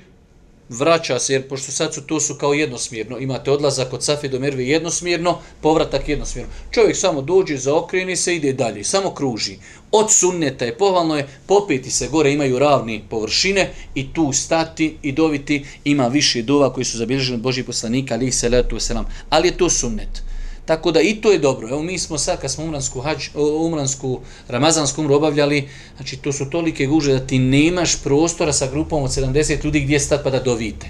vraća 0.69 1.19
se, 1.19 1.33
jer 1.33 1.47
pošto 1.47 1.71
sad 1.71 1.93
su 1.93 2.01
to 2.01 2.19
su 2.19 2.35
kao 2.35 2.53
jednosmjerno, 2.53 3.17
imate 3.17 3.51
odlazak 3.51 3.93
od 3.93 4.03
Safi 4.03 4.29
do 4.29 4.39
Merve 4.39 4.67
jednosmjerno, 4.67 5.39
povratak 5.61 6.09
jednosmjerno. 6.09 6.53
Čovjek 6.71 6.97
samo 6.97 7.21
dođe, 7.21 7.57
zaokreni 7.57 8.15
se, 8.15 8.35
ide 8.35 8.53
dalje, 8.53 8.83
samo 8.83 9.13
kruži. 9.13 9.57
Od 9.91 10.11
sunneta 10.11 10.65
je 10.65 10.77
pohvalno 10.77 11.17
je, 11.17 11.27
popeti 11.47 11.91
se 11.91 12.07
gore, 12.07 12.33
imaju 12.33 12.59
ravni 12.59 13.03
površine 13.09 13.73
i 13.95 14.13
tu 14.13 14.33
stati 14.33 14.97
i 15.01 15.11
doviti, 15.11 15.65
ima 15.83 16.07
više 16.07 16.41
dova 16.41 16.73
koji 16.73 16.85
su 16.85 16.97
zabilježeni 16.97 17.35
od 17.35 17.41
Božih 17.41 17.65
poslanika, 17.65 18.13
ali 18.13 18.27
ih 18.27 18.35
se 18.35 18.49
letu 18.49 18.79
selam. 18.79 19.05
Ali 19.29 19.47
je 19.47 19.57
to 19.57 19.69
sunnet. 19.69 20.26
Tako 20.67 20.91
da 20.91 21.01
i 21.01 21.15
to 21.15 21.31
je 21.31 21.39
dobro. 21.39 21.69
Evo 21.69 21.81
mi 21.81 21.99
smo 21.99 22.17
sad 22.17 22.41
kad 22.41 22.51
smo 22.51 22.63
umransku, 22.63 23.01
hađ, 23.01 23.27
umransku 23.65 24.19
ramazansku 24.47 25.01
umru 25.01 25.15
obavljali, 25.15 25.69
znači 25.95 26.17
to 26.17 26.33
su 26.33 26.49
tolike 26.49 26.85
guže 26.85 27.13
da 27.13 27.27
ti 27.27 27.39
nemaš 27.39 28.03
prostora 28.03 28.53
sa 28.53 28.67
grupom 28.71 29.03
od 29.03 29.11
70 29.11 29.65
ljudi 29.65 29.79
gdje 29.79 29.99
stat 29.99 30.23
pa 30.23 30.29
da 30.29 30.39
dovite. 30.39 30.87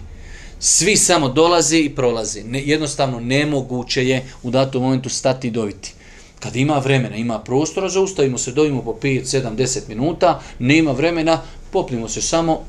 Svi 0.59 0.95
samo 0.95 1.29
dolaze 1.29 1.79
i 1.79 1.89
prolaze. 1.89 2.43
Ne, 2.43 2.61
jednostavno 2.65 3.19
nemoguće 3.19 4.07
je 4.07 4.25
u 4.43 4.51
datom 4.51 4.83
momentu 4.83 5.09
stati 5.09 5.47
i 5.47 5.51
doviti. 5.51 5.93
Kad 6.39 6.55
ima 6.55 6.77
vremena, 6.77 7.15
ima 7.15 7.39
prostora, 7.39 7.89
zaustavimo 7.89 8.37
se, 8.37 8.51
dovimo 8.51 8.81
po 8.81 8.95
5, 9.01 9.23
7, 9.23 9.55
10 9.55 9.79
minuta, 9.87 10.41
nema 10.59 10.91
vremena, 10.91 11.41
popnimo 11.71 12.09
se 12.09 12.21
samo, 12.21 12.61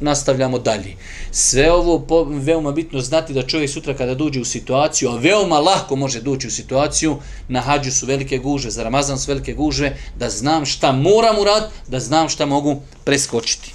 nastavljamo 0.00 0.58
dalje. 0.58 0.96
Sve 1.30 1.72
ovo 1.72 1.98
po, 1.98 2.24
veoma 2.24 2.72
bitno 2.72 3.00
znati 3.00 3.32
da 3.32 3.46
čovjek 3.46 3.70
sutra 3.70 3.94
kada 3.94 4.14
dođe 4.14 4.40
u 4.40 4.44
situaciju, 4.44 5.08
a 5.08 5.16
veoma 5.16 5.58
lahko 5.58 5.96
može 5.96 6.20
doći 6.20 6.46
u 6.46 6.50
situaciju, 6.50 7.16
na 7.48 7.60
hađu 7.60 7.92
su 7.92 8.06
velike 8.06 8.38
guže, 8.38 8.70
za 8.70 8.82
Ramazan 8.82 9.18
su 9.18 9.30
velike 9.30 9.54
guže, 9.54 9.92
da 10.18 10.30
znam 10.30 10.66
šta 10.66 10.92
moram 10.92 11.38
urad, 11.38 11.70
da 11.88 12.00
znam 12.00 12.28
šta 12.28 12.46
mogu 12.46 12.80
preskočiti. 13.04 13.72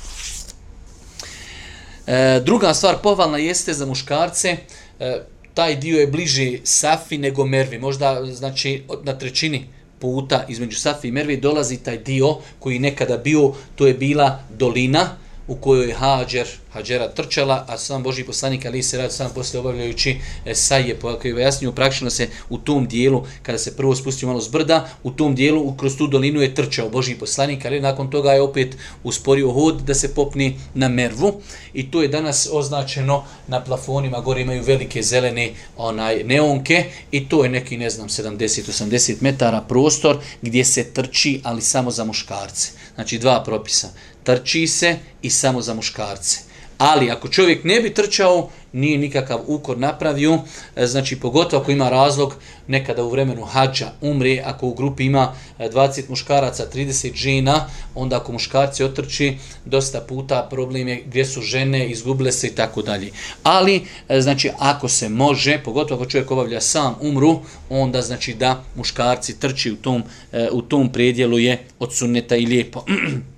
E, 2.08 2.42
druga 2.46 2.74
stvar 2.74 2.98
pohvalna 3.04 3.38
jeste 3.38 3.74
za 3.74 3.86
muškarce, 3.86 4.58
e, 5.00 5.22
taj 5.54 5.76
dio 5.76 6.00
je 6.00 6.08
bliži 6.08 6.62
Safi 6.64 7.18
nego 7.18 7.46
Mervi, 7.46 7.80
možda 7.80 8.26
znači 8.26 8.84
na 9.04 9.18
trećini 9.18 9.68
puta 10.00 10.46
između 10.50 10.78
Safi 10.78 11.08
i 11.08 11.12
Mervi 11.12 11.38
dolazi 11.38 11.78
taj 11.78 11.98
dio 11.98 12.38
koji 12.60 12.80
nekada 12.80 13.18
bio, 13.18 13.54
to 13.76 13.88
je 13.88 13.94
bila 13.94 14.44
dolina, 14.58 15.18
u 15.52 15.56
kojoj 15.56 15.88
je 15.88 15.94
Hađer, 15.94 16.48
Hađera 16.74 17.08
trčala, 17.08 17.66
a 17.68 17.78
sam 17.78 18.04
Boži 18.04 18.24
poslanik 18.24 18.66
Ali 18.66 18.84
se 18.84 18.98
radi 18.98 19.14
sam 19.14 19.32
posle 19.36 19.60
obavljajući 19.60 20.18
e, 20.46 20.56
saj 20.56 20.82
je 20.82 20.98
jasnije 21.40 21.76
praktično 21.76 22.10
se 22.10 22.28
u 22.50 22.58
tom 22.58 22.88
dijelu, 22.88 23.26
kada 23.44 23.58
se 23.58 23.76
prvo 23.78 23.96
spustio 23.96 24.28
malo 24.28 24.42
s 24.42 24.48
brda, 24.48 24.90
u 25.04 25.12
tom 25.12 25.36
dijelu 25.36 25.76
kroz 25.78 25.98
tu 25.98 26.08
dolinu 26.08 26.42
je 26.42 26.56
trčao 26.56 26.90
Boži 26.90 27.16
poslanik, 27.16 27.66
ali 27.66 27.82
nakon 27.82 28.10
toga 28.10 28.32
je 28.32 28.42
opet 28.42 28.78
usporio 29.04 29.52
hod 29.52 29.82
da 29.82 29.94
se 29.94 30.16
popni 30.16 30.56
na 30.74 30.88
mervu 30.88 31.42
i 31.74 31.92
to 31.92 32.02
je 32.02 32.08
danas 32.08 32.50
označeno 32.52 33.24
na 33.48 33.64
plafonima, 33.64 34.20
gore 34.20 34.42
imaju 34.42 34.64
velike 34.64 35.04
zelene 35.04 35.52
onaj 35.78 36.24
neonke 36.24 36.86
i 37.12 37.30
to 37.30 37.44
je 37.44 37.50
neki, 37.50 37.78
ne 37.78 37.90
znam, 37.90 38.10
70-80 38.10 39.16
metara 39.22 39.62
prostor 39.62 40.18
gdje 40.42 40.66
se 40.66 40.84
trči, 40.94 41.42
ali 41.44 41.62
samo 41.62 41.92
za 41.92 42.04
muškarce. 42.04 42.72
Znači 42.96 43.18
dva 43.18 43.44
propisa. 43.44 43.90
Trči 44.24 44.68
se 44.68 44.98
i 45.22 45.30
samo 45.30 45.62
za 45.62 45.74
muškarce. 45.74 46.52
Ali 46.78 47.12
ako 47.12 47.28
čovjek 47.28 47.64
ne 47.64 47.82
bi 47.82 47.94
trčao, 47.94 48.50
nije 48.74 48.98
nikakav 48.98 49.40
ukor 49.48 49.78
napravio, 49.78 50.40
e, 50.76 50.88
znači 50.88 51.20
pogotovo 51.20 51.62
ako 51.62 51.72
ima 51.72 51.90
razlog 51.90 52.36
nekada 52.68 53.04
u 53.04 53.10
vremenu 53.10 53.44
hađa 53.44 53.92
umre, 54.02 54.42
ako 54.46 54.68
u 54.68 54.74
grupi 54.74 55.06
ima 55.06 55.34
e, 55.60 55.70
20 55.70 56.10
muškaraca, 56.10 56.66
30 56.74 57.16
žena, 57.16 57.70
onda 57.96 58.18
ako 58.18 58.32
muškarci 58.32 58.84
otrči, 58.84 59.38
dosta 59.66 60.02
puta 60.02 60.48
problem 60.50 60.88
je 60.88 61.04
gdje 61.06 61.26
su 61.26 61.42
žene, 61.42 61.90
izgubile 61.90 62.32
se 62.32 62.48
i 62.48 62.56
tako 62.56 62.82
dalje. 62.82 63.12
Ali, 63.44 63.82
e, 64.10 64.22
znači, 64.22 64.52
ako 64.60 64.88
se 64.88 65.10
može, 65.10 65.62
pogotovo 65.64 66.02
ako 66.02 66.12
čovjek 66.12 66.32
obavlja 66.32 66.62
sam 66.62 66.96
umru, 67.02 67.40
onda 67.70 68.02
znači 68.02 68.34
da 68.34 68.64
muškarci 68.76 69.40
trči 69.40 69.72
u 69.72 69.76
tom, 69.76 70.04
u 70.52 70.62
tom 70.62 70.92
predjelu 70.92 71.40
je 71.40 71.58
od 71.80 71.96
sunneta 71.96 72.36
i 72.36 72.46
lijepo. 72.46 72.86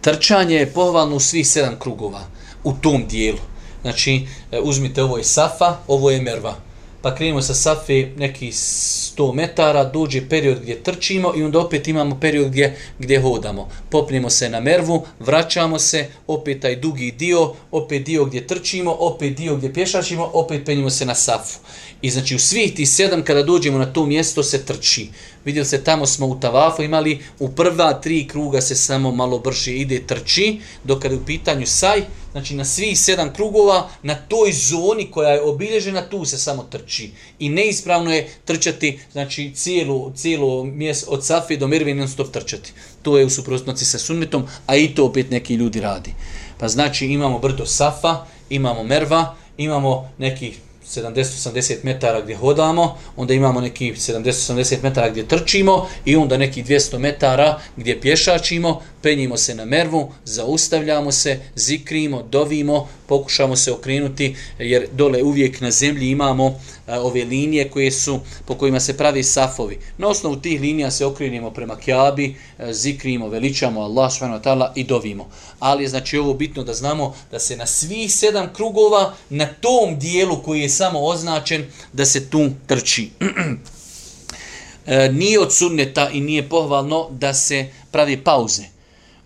trčanje 0.00 0.56
je 0.56 0.72
pohvalno 0.72 1.16
u 1.16 1.20
svih 1.20 1.48
sedam 1.48 1.78
krugova 1.78 2.20
u 2.64 2.72
tom 2.72 3.06
dijelu. 3.08 3.38
Znači, 3.82 4.26
e, 4.52 4.60
uzmite 4.60 5.02
ovo 5.02 5.18
je 5.18 5.24
Safa, 5.24 5.76
ovo 5.86 6.10
je 6.10 6.20
Merva. 6.20 6.56
Pa 7.02 7.14
krenimo 7.14 7.42
sa 7.42 7.54
Safe 7.54 8.08
neki 8.16 8.46
100 8.46 9.34
metara, 9.34 9.84
dođe 9.84 10.28
period 10.28 10.60
gdje 10.62 10.82
trčimo 10.82 11.32
i 11.36 11.42
onda 11.42 11.58
opet 11.58 11.88
imamo 11.88 12.20
period 12.20 12.48
gdje, 12.48 12.76
gdje 12.98 13.20
hodamo. 13.20 13.68
Popnemo 13.90 14.30
se 14.30 14.48
na 14.48 14.60
Mervu, 14.60 15.04
vraćamo 15.20 15.78
se, 15.78 16.06
opet 16.26 16.60
taj 16.60 16.76
dugi 16.76 17.10
dio, 17.10 17.54
opet 17.70 18.04
dio 18.04 18.24
gdje 18.24 18.46
trčimo, 18.46 18.96
opet 18.98 19.36
dio 19.36 19.56
gdje 19.56 19.72
pješačimo, 19.72 20.30
opet 20.32 20.64
penjimo 20.64 20.90
se 20.90 21.06
na 21.06 21.14
Safu. 21.14 21.58
I 22.02 22.10
znači 22.10 22.34
u 22.34 22.38
svih 22.38 22.74
tih 22.74 22.88
sedam 22.88 23.22
kada 23.22 23.42
dođemo 23.42 23.78
na 23.78 23.92
to 23.92 24.06
mjesto 24.06 24.42
se 24.42 24.64
trči. 24.64 25.08
Vidjeli 25.44 25.66
se 25.66 25.84
tamo 25.84 26.06
smo 26.06 26.26
u 26.26 26.40
Tavafu 26.40 26.82
imali 26.82 27.18
u 27.38 27.48
prva 27.48 27.92
tri 27.92 28.28
kruga 28.28 28.60
se 28.60 28.74
samo 28.74 29.12
malo 29.12 29.38
brže 29.38 29.72
ide 29.72 30.06
trči, 30.06 30.60
dok 30.84 31.02
kada 31.02 31.14
je 31.14 31.20
u 31.20 31.24
pitanju 31.24 31.66
saj, 31.66 32.02
znači 32.32 32.54
na 32.54 32.64
svih 32.64 32.98
sedam 32.98 33.32
krugova, 33.32 33.88
na 34.02 34.14
toj 34.14 34.52
zoni 34.52 35.10
koja 35.10 35.28
je 35.28 35.42
obilježena, 35.42 36.08
tu 36.08 36.24
se 36.24 36.38
samo 36.38 36.62
trči. 36.62 37.10
I 37.38 37.48
neispravno 37.48 38.12
je 38.12 38.28
trčati, 38.44 38.98
znači 39.12 39.52
cijelu, 39.54 40.12
cijelu 40.14 40.64
mjesto 40.64 41.10
od 41.10 41.26
Safi 41.26 41.56
do 41.56 41.68
Mirvi 41.68 41.94
non 41.94 42.08
stop 42.08 42.32
trčati. 42.32 42.72
To 43.02 43.18
je 43.18 43.24
u 43.24 43.30
suprotnosti 43.30 43.84
sa 43.84 43.98
sunnetom, 43.98 44.46
a 44.66 44.76
i 44.76 44.94
to 44.94 45.04
opet 45.04 45.30
neki 45.30 45.54
ljudi 45.54 45.80
radi. 45.80 46.14
Pa 46.58 46.68
znači 46.68 47.06
imamo 47.06 47.38
brdo 47.38 47.66
Safa, 47.66 48.26
imamo 48.50 48.82
Merva, 48.82 49.34
imamo 49.56 50.10
neki 50.18 50.52
70-80 50.96 51.76
metara 51.82 52.20
gdje 52.20 52.36
hodamo, 52.36 52.98
onda 53.16 53.34
imamo 53.34 53.60
neki 53.60 53.92
70-80 53.92 54.82
metara 54.82 55.10
gdje 55.10 55.28
trčimo 55.28 55.88
i 56.04 56.16
onda 56.16 56.36
neki 56.36 56.62
200 56.64 56.98
metara 56.98 57.60
gdje 57.76 58.00
pješačimo, 58.00 58.82
penjimo 59.02 59.36
se 59.36 59.54
na 59.54 59.64
mervu, 59.64 60.12
zaustavljamo 60.24 61.12
se, 61.12 61.40
zikrimo, 61.54 62.22
dovimo, 62.22 62.88
pokušamo 63.06 63.56
se 63.56 63.72
okrenuti 63.72 64.36
jer 64.58 64.86
dole 64.92 65.22
uvijek 65.22 65.60
na 65.60 65.70
zemlji 65.70 66.10
imamo 66.10 66.60
a, 66.86 67.00
ove 67.00 67.24
linije 67.24 67.70
koje 67.70 67.90
su 67.90 68.20
po 68.46 68.54
kojima 68.54 68.80
se 68.80 68.96
pravi 68.96 69.22
safovi. 69.22 69.78
Na 69.98 70.08
osnovu 70.08 70.36
tih 70.36 70.60
linija 70.60 70.90
se 70.90 71.06
okrenimo 71.06 71.50
prema 71.50 71.76
Kjabi, 71.76 72.36
a, 72.58 72.72
zikrimo, 72.72 73.28
veličamo 73.28 73.80
Allah 73.80 74.12
subhanahu 74.12 74.72
i 74.74 74.84
dovimo. 74.84 75.28
Ali 75.58 75.84
je 75.84 75.88
znači 75.88 76.18
ovo 76.18 76.34
bitno 76.34 76.62
da 76.62 76.74
znamo 76.74 77.14
da 77.30 77.38
se 77.38 77.56
na 77.56 77.66
svih 77.66 78.14
sedam 78.14 78.52
krugova 78.54 79.14
na 79.30 79.46
tom 79.46 79.98
dijelu 79.98 80.42
koji 80.42 80.60
je 80.60 80.68
samo 80.68 81.00
označen 81.00 81.64
da 81.92 82.04
se 82.04 82.30
tu 82.30 82.50
trči. 82.66 83.10
e, 84.86 85.08
nije 85.12 85.40
od 85.40 85.54
sunneta 85.54 86.10
i 86.12 86.20
nije 86.20 86.48
pohvalno 86.48 87.08
da 87.10 87.34
se 87.34 87.66
pravi 87.90 88.16
pauze. 88.16 88.62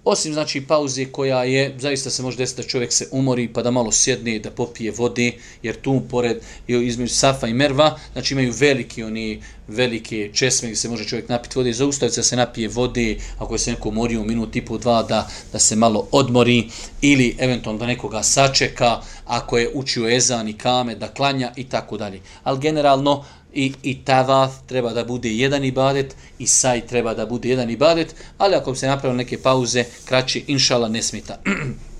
Osim 0.09 0.33
znači 0.33 0.61
pauze 0.61 1.05
koja 1.05 1.45
je, 1.45 1.75
zaista 1.79 2.11
se 2.11 2.23
može 2.23 2.37
desiti 2.37 2.63
da 2.63 2.69
čovjek 2.69 2.93
se 2.93 3.09
umori 3.11 3.49
pa 3.49 3.63
da 3.63 3.71
malo 3.71 3.93
sjedne 3.93 4.39
da 4.39 4.51
popije 4.51 4.93
vode, 4.97 5.33
jer 5.63 5.81
tu 5.81 6.03
pored 6.11 6.37
između 6.69 7.15
Safa 7.15 7.47
i 7.47 7.55
Merva, 7.55 7.99
znači 8.13 8.35
imaju 8.35 8.53
veliki 8.59 9.03
oni 9.03 9.43
velike 9.69 10.31
česme 10.35 10.69
gdje 10.69 10.77
se 10.77 10.89
može 10.89 11.05
čovjek 11.05 11.29
napiti 11.29 11.59
vode, 11.59 11.73
zaustaviti 11.73 12.23
se 12.23 12.37
napije 12.37 12.69
vode, 12.69 13.17
ako 13.39 13.59
se 13.59 13.71
neko 13.71 13.91
mori 13.91 14.17
u 14.17 14.25
minut 14.25 14.57
i 14.57 14.65
po 14.65 14.79
dva 14.79 15.03
da, 15.03 15.29
da 15.53 15.59
se 15.59 15.77
malo 15.77 16.09
odmori 16.13 16.69
ili 17.01 17.37
eventualno 17.39 17.79
da 17.79 17.87
nekoga 17.87 18.23
sačeka, 18.23 19.01
ako 19.25 19.59
je 19.59 19.71
učio 19.75 20.09
ezan 20.09 20.49
i 20.49 20.59
kame, 20.59 20.95
da 20.95 21.09
klanja 21.09 21.53
i 21.57 21.65
tako 21.65 21.97
dalje. 21.97 22.21
Ali 22.45 22.61
generalno 22.61 23.25
i, 23.57 23.73
i 23.83 24.05
tavaf 24.05 24.53
treba 24.67 24.93
da 24.93 25.05
bude 25.05 25.31
jedan 25.33 25.65
ibadet 25.65 26.17
i 26.39 26.47
saj 26.47 26.87
treba 26.87 27.15
da 27.15 27.27
bude 27.27 27.49
jedan 27.49 27.71
ibadet, 27.71 28.15
ali 28.39 28.55
ako 28.55 28.75
se 28.75 28.87
napravili 28.87 29.19
neke 29.19 29.43
pauze, 29.43 29.85
kraći, 30.05 30.45
inšala, 30.47 30.89
ne 30.89 31.03
smita. 31.03 31.39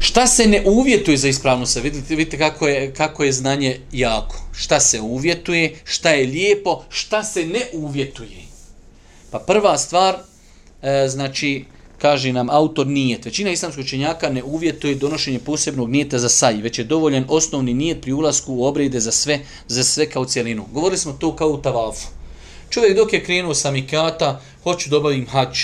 Šta 0.00 0.26
se 0.26 0.46
ne 0.46 0.62
uvjetuje 0.66 1.16
za 1.16 1.28
ispravnu 1.28 1.66
se? 1.66 1.80
Vidite, 1.80 2.16
vidite 2.16 2.38
kako, 2.38 2.68
je, 2.68 2.94
kako 2.94 3.24
je 3.24 3.32
znanje 3.32 3.80
jako. 3.92 4.42
Šta 4.52 4.80
se 4.80 5.00
uvjetuje, 5.00 5.74
šta 5.84 6.10
je 6.10 6.26
lijepo, 6.26 6.84
šta 6.88 7.24
se 7.24 7.46
ne 7.46 7.60
uvjetuje. 7.72 8.38
Pa 9.30 9.38
prva 9.38 9.78
stvar, 9.78 10.16
e, 10.82 11.08
znači, 11.08 11.64
kaže 11.98 12.32
nam 12.32 12.50
autor 12.50 12.86
nijet. 12.86 13.24
Većina 13.24 13.50
islamskog 13.50 13.84
učenjaka 13.84 14.30
ne 14.30 14.42
uvjetuje 14.42 14.94
donošenje 14.94 15.38
posebnog 15.38 15.90
nijeta 15.90 16.18
za 16.18 16.28
saj, 16.28 16.54
već 16.54 16.78
je 16.78 16.84
dovoljen 16.84 17.24
osnovni 17.28 17.74
nijet 17.74 18.00
pri 18.02 18.12
ulasku 18.12 18.54
u 18.54 18.64
obrede 18.64 19.00
za 19.00 19.12
sve, 19.12 19.40
za 19.68 19.84
sve 19.84 20.10
kao 20.10 20.24
cijelinu. 20.24 20.66
Govorili 20.72 20.98
smo 20.98 21.12
to 21.12 21.36
kao 21.36 21.48
u 21.48 21.62
tavafu. 21.62 22.08
Čovjek 22.70 22.96
dok 22.96 23.12
je 23.12 23.24
krenuo 23.24 23.54
sa 23.54 23.70
mikata, 23.70 24.40
hoću 24.62 24.90
dobavim 24.90 25.26
hač. 25.26 25.58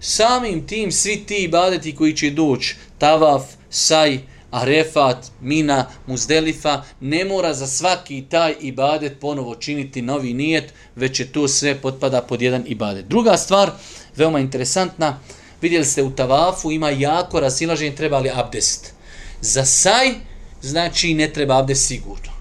Samim 0.00 0.66
tim 0.66 0.92
svi 0.92 1.16
ti 1.26 1.36
ibadeti 1.36 1.94
koji 1.94 2.16
će 2.16 2.30
doći, 2.30 2.76
tavaf, 2.98 3.42
saj, 3.70 4.18
arefat, 4.50 5.30
mina, 5.40 5.86
muzdelifa, 6.06 6.82
ne 7.00 7.24
mora 7.24 7.54
za 7.54 7.66
svaki 7.66 8.24
taj 8.30 8.54
ibadet 8.60 9.20
ponovo 9.20 9.54
činiti 9.54 10.02
novi 10.02 10.32
nijet, 10.32 10.72
već 10.96 11.20
je 11.20 11.32
to 11.32 11.48
sve 11.48 11.74
potpada 11.74 12.22
pod 12.22 12.42
jedan 12.42 12.64
ibadet. 12.66 13.06
Druga 13.06 13.36
stvar, 13.36 13.70
veoma 14.16 14.40
interesantna, 14.40 15.18
vidjeli 15.62 15.84
ste 15.84 16.02
u 16.02 16.10
tavafu 16.10 16.72
ima 16.72 16.90
jako 16.90 17.40
rasilaženje, 17.40 17.94
treba 17.94 18.18
li 18.18 18.30
abdest. 18.34 18.92
Za 19.40 19.64
saj, 19.64 20.14
znači 20.62 21.14
ne 21.14 21.32
treba 21.32 21.58
abdest 21.58 21.86
sigurno. 21.86 22.32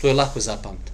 To 0.00 0.08
je 0.08 0.14
lako 0.14 0.40
zapamtiti. 0.40 0.92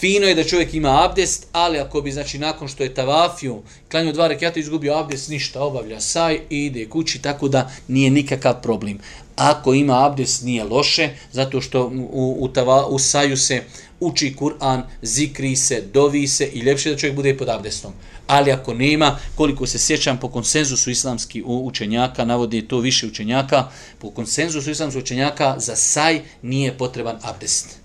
Fino 0.00 0.26
je 0.26 0.34
da 0.34 0.44
čovjek 0.44 0.74
ima 0.74 1.04
abdest, 1.04 1.46
ali 1.52 1.78
ako 1.78 2.00
bi, 2.00 2.12
znači, 2.12 2.38
nakon 2.38 2.68
što 2.68 2.82
je 2.82 2.94
tavafio, 2.94 3.62
klanio 3.90 4.12
dva 4.12 4.28
rekiata, 4.28 4.60
izgubio 4.60 4.94
abdest, 4.94 5.28
ništa, 5.28 5.62
obavlja 5.62 6.00
saj 6.00 6.40
i 6.50 6.66
ide 6.66 6.88
kući, 6.88 7.22
tako 7.22 7.48
da 7.48 7.70
nije 7.88 8.10
nikakav 8.10 8.62
problem. 8.62 8.98
Ako 9.36 9.74
ima 9.74 10.06
abdest, 10.06 10.42
nije 10.42 10.64
loše, 10.64 11.10
zato 11.32 11.60
što 11.60 11.86
u, 12.12 12.36
u, 12.40 12.48
tava, 12.48 12.86
u 12.86 12.98
saju 12.98 13.36
se 13.36 13.62
uči 14.00 14.34
Kur'an, 14.36 14.82
zikri 15.02 15.56
se, 15.56 15.80
dovi 15.92 16.28
se 16.28 16.46
i 16.46 16.58
ljepše 16.58 16.90
da 16.90 16.96
čovjek 16.96 17.16
bude 17.16 17.36
pod 17.36 17.48
abdestom. 17.48 17.92
Ali 18.26 18.52
ako 18.52 18.74
nema, 18.74 19.18
koliko 19.34 19.66
se 19.66 19.78
sjećam 19.78 20.20
po 20.20 20.28
konsenzusu 20.28 20.90
islamskih 20.90 21.42
učenjaka, 21.46 22.24
navodi 22.24 22.68
to 22.68 22.78
više 22.78 23.06
učenjaka, 23.06 23.68
po 23.98 24.10
konsenzusu 24.10 24.70
islamskih 24.70 25.02
učenjaka 25.02 25.54
za 25.58 25.76
saj 25.76 26.20
nije 26.42 26.78
potreban 26.78 27.16
abdest. 27.22 27.78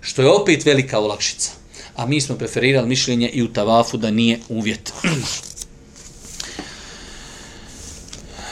Što 0.00 0.22
je 0.22 0.28
opet 0.28 0.64
velika 0.66 0.98
olakšica. 0.98 1.50
A 1.96 2.06
mi 2.06 2.20
smo 2.20 2.36
preferirali 2.36 2.88
mišljenje 2.88 3.28
i 3.28 3.42
u 3.42 3.52
tavafu 3.52 3.96
da 3.96 4.10
nije 4.10 4.40
uvjet. 4.48 4.92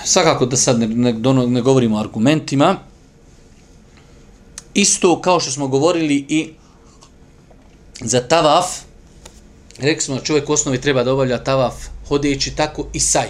Svakako 0.05 0.47
da 0.47 0.57
sad 0.57 0.81
ne, 0.81 0.87
ne, 0.87 1.13
ne 1.47 1.61
govorimo 1.61 1.97
o 1.97 2.01
argumentima. 2.01 2.77
Isto 4.75 5.21
kao 5.21 5.41
što 5.41 5.51
smo 5.51 5.69
govorili 5.69 6.27
i 6.29 6.51
za 8.05 8.21
tavaf, 8.21 8.67
rekli 9.79 10.01
smo 10.01 10.15
da 10.15 10.23
čovjek 10.23 10.49
u 10.49 10.53
osnovi 10.53 10.81
treba 10.81 11.05
da 11.05 11.13
obavlja 11.13 11.45
tavaf 11.45 11.75
hodeći 12.09 12.57
tako 12.57 12.87
i 12.93 13.01
saj. 13.01 13.29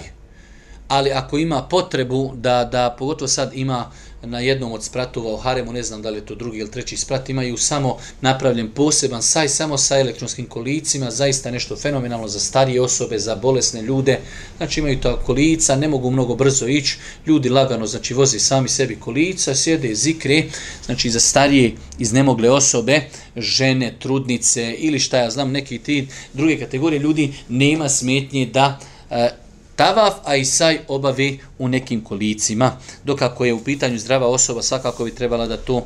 ali 0.87 1.11
ako 1.11 1.37
ima 1.37 1.63
potrebu 1.63 2.31
da, 2.35 2.65
da 2.65 2.95
pogotovo 2.99 3.27
sad 3.27 3.51
ima 3.53 3.91
na 4.25 4.39
jednom 4.39 4.71
od 4.71 4.83
spratova 4.83 5.33
u 5.33 5.37
Haremu, 5.37 5.73
ne 5.73 5.83
znam 5.83 6.01
da 6.01 6.09
li 6.09 6.17
je 6.17 6.25
to 6.25 6.35
drugi 6.35 6.59
ili 6.59 6.71
treći 6.71 6.97
sprat, 6.97 7.29
imaju 7.29 7.57
samo 7.57 7.97
napravljen 8.21 8.69
poseban 8.69 9.21
saj, 9.21 9.49
samo 9.49 9.77
sa 9.77 9.99
elektronskim 9.99 10.45
kolicima, 10.45 11.11
zaista 11.11 11.51
nešto 11.51 11.75
fenomenalno 11.75 12.27
za 12.27 12.39
starije 12.39 12.81
osobe, 12.81 13.19
za 13.19 13.35
bolesne 13.35 13.81
ljude, 13.81 14.19
znači 14.57 14.79
imaju 14.79 14.99
to 14.99 15.17
kolica, 15.25 15.75
ne 15.75 15.87
mogu 15.87 16.11
mnogo 16.11 16.35
brzo 16.35 16.67
ići, 16.67 16.97
ljudi 17.27 17.49
lagano, 17.49 17.87
znači 17.87 18.13
vozi 18.13 18.39
sami 18.39 18.69
sebi 18.69 18.95
kolica, 18.99 19.55
sjede 19.55 19.95
zikre, 19.95 20.43
znači 20.85 21.09
za 21.09 21.19
starije 21.19 21.71
iznemogle 21.99 22.49
osobe, 22.49 23.01
žene, 23.37 23.95
trudnice 23.99 24.75
ili 24.77 24.99
šta 24.99 25.17
ja 25.17 25.29
znam, 25.29 25.51
neki 25.51 25.79
ti 25.79 26.07
druge 26.33 26.59
kategorije 26.59 26.99
ljudi, 26.99 27.33
nema 27.49 27.89
smetnje 27.89 28.45
da 28.45 28.79
e, 29.09 29.42
tavaf, 29.75 30.13
a 30.23 30.35
i 30.35 30.45
saj 30.45 30.79
obavi 30.87 31.39
u 31.59 31.67
nekim 31.67 32.03
kolicima. 32.03 32.77
Dok 33.03 33.21
ako 33.21 33.45
je 33.45 33.53
u 33.53 33.63
pitanju 33.63 33.99
zdrava 33.99 34.27
osoba, 34.27 34.61
svakako 34.61 35.05
bi 35.05 35.15
trebala 35.15 35.47
da 35.47 35.57
to 35.57 35.85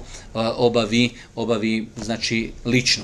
obavi, 0.57 1.09
obavi 1.35 1.87
znači 2.01 2.51
lično. 2.65 3.03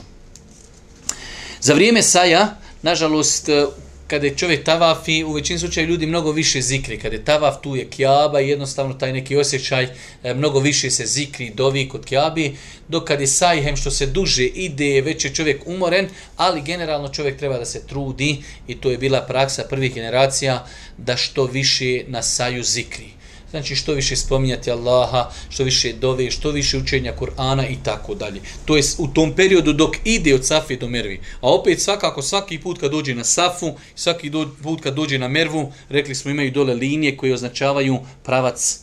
Za 1.61 1.73
vrijeme 1.73 2.01
saja, 2.01 2.55
nažalost, 2.81 3.49
e, 3.49 3.65
kada 4.07 4.27
je 4.27 4.37
čovjek 4.37 4.63
tavafi, 4.63 5.23
u 5.23 5.33
većini 5.33 5.59
slučaja 5.59 5.87
ljudi 5.87 6.05
mnogo 6.05 6.31
više 6.31 6.61
zikri. 6.61 6.99
Kada 6.99 7.15
je 7.15 7.25
tavaf, 7.25 7.55
tu 7.61 7.75
je 7.75 7.89
kjaba 7.89 8.41
i 8.41 8.49
jednostavno 8.49 8.93
taj 8.93 9.13
neki 9.13 9.37
osjećaj, 9.37 9.87
e, 10.23 10.33
mnogo 10.33 10.59
više 10.59 10.91
se 10.91 11.05
zikri, 11.05 11.49
dovi 11.49 11.89
kod 11.89 12.05
kjabi, 12.05 12.55
dok 12.87 13.07
kad 13.07 13.21
je 13.21 13.27
sajhem 13.27 13.75
što 13.75 13.91
se 13.91 14.05
duže 14.05 14.45
ide, 14.45 15.01
već 15.01 15.25
je 15.25 15.33
čovjek 15.33 15.61
umoren, 15.65 16.09
ali 16.37 16.61
generalno 16.61 17.09
čovjek 17.09 17.37
treba 17.37 17.57
da 17.57 17.65
se 17.65 17.87
trudi 17.87 18.37
i 18.67 18.75
to 18.75 18.91
je 18.91 18.97
bila 18.97 19.21
praksa 19.21 19.65
prvih 19.69 19.93
generacija 19.93 20.67
da 20.97 21.17
što 21.17 21.45
više 21.45 22.03
na 22.07 22.21
saju 22.21 22.63
zikri. 22.63 23.22
Znači 23.53 23.75
što 23.75 23.93
više 23.93 24.15
spominjati 24.15 24.71
Allaha, 24.71 25.29
što 25.49 25.63
više 25.63 25.93
dove, 25.93 26.31
što 26.31 26.51
više 26.51 26.77
učenja 26.77 27.13
Kur'ana 27.19 27.71
i 27.71 27.77
tako 27.83 28.15
dalje. 28.15 28.41
To 28.65 28.77
je 28.77 28.83
u 28.97 29.07
tom 29.07 29.33
periodu 29.35 29.73
dok 29.73 29.95
ide 30.05 30.35
od 30.35 30.45
Safi 30.45 30.77
do 30.77 30.89
Mervi. 30.89 31.19
A 31.41 31.53
opet 31.53 31.81
svakako 31.81 32.21
svaki 32.21 32.59
put 32.59 32.79
kad 32.79 32.91
dođe 32.91 33.15
na 33.15 33.23
Safu, 33.23 33.73
svaki 33.95 34.31
put 34.63 34.81
kad 34.81 34.95
dođe 34.95 35.17
na 35.17 35.27
Mervu, 35.27 35.71
rekli 35.89 36.15
smo 36.15 36.31
imaju 36.31 36.51
dole 36.51 36.73
linije 36.73 37.17
koje 37.17 37.33
označavaju 37.33 37.99
pravac 38.23 38.79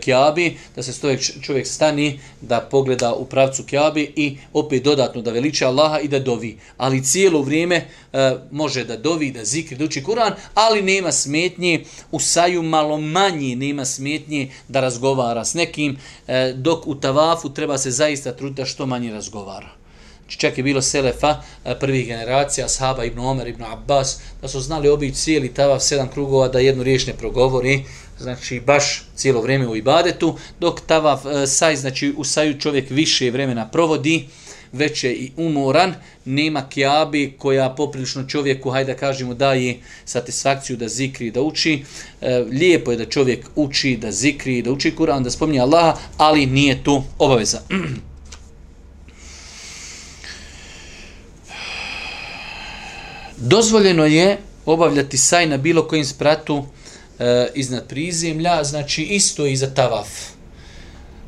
Kjabi, 0.00 0.46
e, 0.46 0.54
da 0.76 0.82
se 0.82 0.92
stoje 0.92 1.18
čovjek 1.18 1.66
stani, 1.66 2.20
da 2.40 2.60
pogleda 2.60 3.14
u 3.14 3.24
pravcu 3.24 3.64
Kjabi 3.64 4.12
i 4.16 4.36
opet 4.52 4.82
dodatno 4.82 5.22
da 5.22 5.30
veliča 5.30 5.68
Allaha 5.68 5.98
i 5.98 6.08
da 6.08 6.18
dovi. 6.18 6.58
Ali 6.76 7.04
cijelo 7.04 7.42
vrijeme 7.42 7.76
e, 8.12 8.36
može 8.50 8.84
da 8.84 8.96
dovi, 8.96 9.30
da 9.30 9.44
zikri, 9.44 9.76
da 9.76 9.84
uči 9.84 10.02
Kur'an, 10.02 10.32
ali 10.54 10.82
nema 10.82 11.12
smetnje, 11.12 11.84
u 12.10 12.20
saju 12.20 12.62
malo 12.62 13.00
manje 13.00 13.56
nema 13.56 13.84
smetnje 13.84 14.50
da 14.68 14.80
razgovara 14.80 15.44
s 15.44 15.54
nekim, 15.54 15.98
e, 16.28 16.52
dok 16.56 16.86
u 16.86 16.94
tavafu 16.94 17.50
treba 17.54 17.78
se 17.78 17.90
zaista 17.90 18.32
truditi 18.32 18.62
da 18.62 18.66
što 18.66 18.86
manje 18.86 19.12
razgovara. 19.12 19.80
Znači, 20.30 20.40
čak 20.40 20.58
je 20.58 20.64
bilo 20.64 20.82
Selefa, 20.82 21.42
e, 21.64 21.78
prvih 21.78 22.06
generacija, 22.06 22.66
Ashaba, 22.66 23.04
Ibn 23.04 23.18
Omer, 23.18 23.48
Ibn 23.48 23.62
Abbas, 23.62 24.18
da 24.42 24.48
su 24.48 24.60
znali 24.60 24.88
obići 24.88 25.16
cijeli 25.16 25.54
tavav 25.54 25.80
sedam 25.80 26.08
krugova 26.08 26.48
da 26.48 26.58
jednu 26.58 26.82
riječ 26.82 27.06
ne 27.06 27.12
progovori, 27.12 27.84
znači 28.20 28.60
baš 28.60 29.02
cijelo 29.14 29.40
vrijeme 29.40 29.68
u 29.68 29.76
ibadetu, 29.76 30.38
dok 30.60 30.80
tavaf 30.80 31.26
e, 31.26 31.46
saj, 31.46 31.76
znači 31.76 32.14
u 32.16 32.24
saju 32.24 32.58
čovjek 32.58 32.90
više 32.90 33.30
vremena 33.30 33.68
provodi, 33.68 34.28
već 34.72 35.04
je 35.04 35.14
i 35.14 35.32
umoran, 35.36 35.94
nema 36.24 36.68
kjabi 36.68 37.34
koja 37.38 37.70
poprilično 37.70 38.24
čovjeku, 38.28 38.70
hajde 38.70 38.92
da 38.92 38.98
kažemo, 38.98 39.34
daje 39.34 39.78
satisfakciju 40.04 40.76
da 40.76 40.88
zikri 40.88 41.30
da 41.30 41.42
uči. 41.42 41.84
E, 42.20 42.38
lijepo 42.38 42.90
je 42.90 42.96
da 42.96 43.04
čovjek 43.04 43.46
uči, 43.56 43.96
da 43.96 44.12
zikri, 44.12 44.62
da 44.62 44.72
uči 44.72 44.94
Kur'an, 44.98 45.22
da 45.22 45.30
spominje 45.30 45.60
Allaha, 45.60 45.96
ali 46.16 46.46
nije 46.46 46.84
to 46.84 47.04
obaveza. 47.18 47.60
Dozvoljeno 53.36 54.04
je 54.04 54.38
obavljati 54.66 55.18
saj 55.18 55.46
na 55.46 55.56
bilo 55.56 55.88
kojim 55.88 56.04
spratu, 56.04 56.64
e, 57.20 57.48
iznad 57.54 57.86
prizemlja, 57.86 58.64
znači 58.64 59.02
isto 59.02 59.46
i 59.46 59.56
za 59.56 59.74
tavaf. 59.74 60.08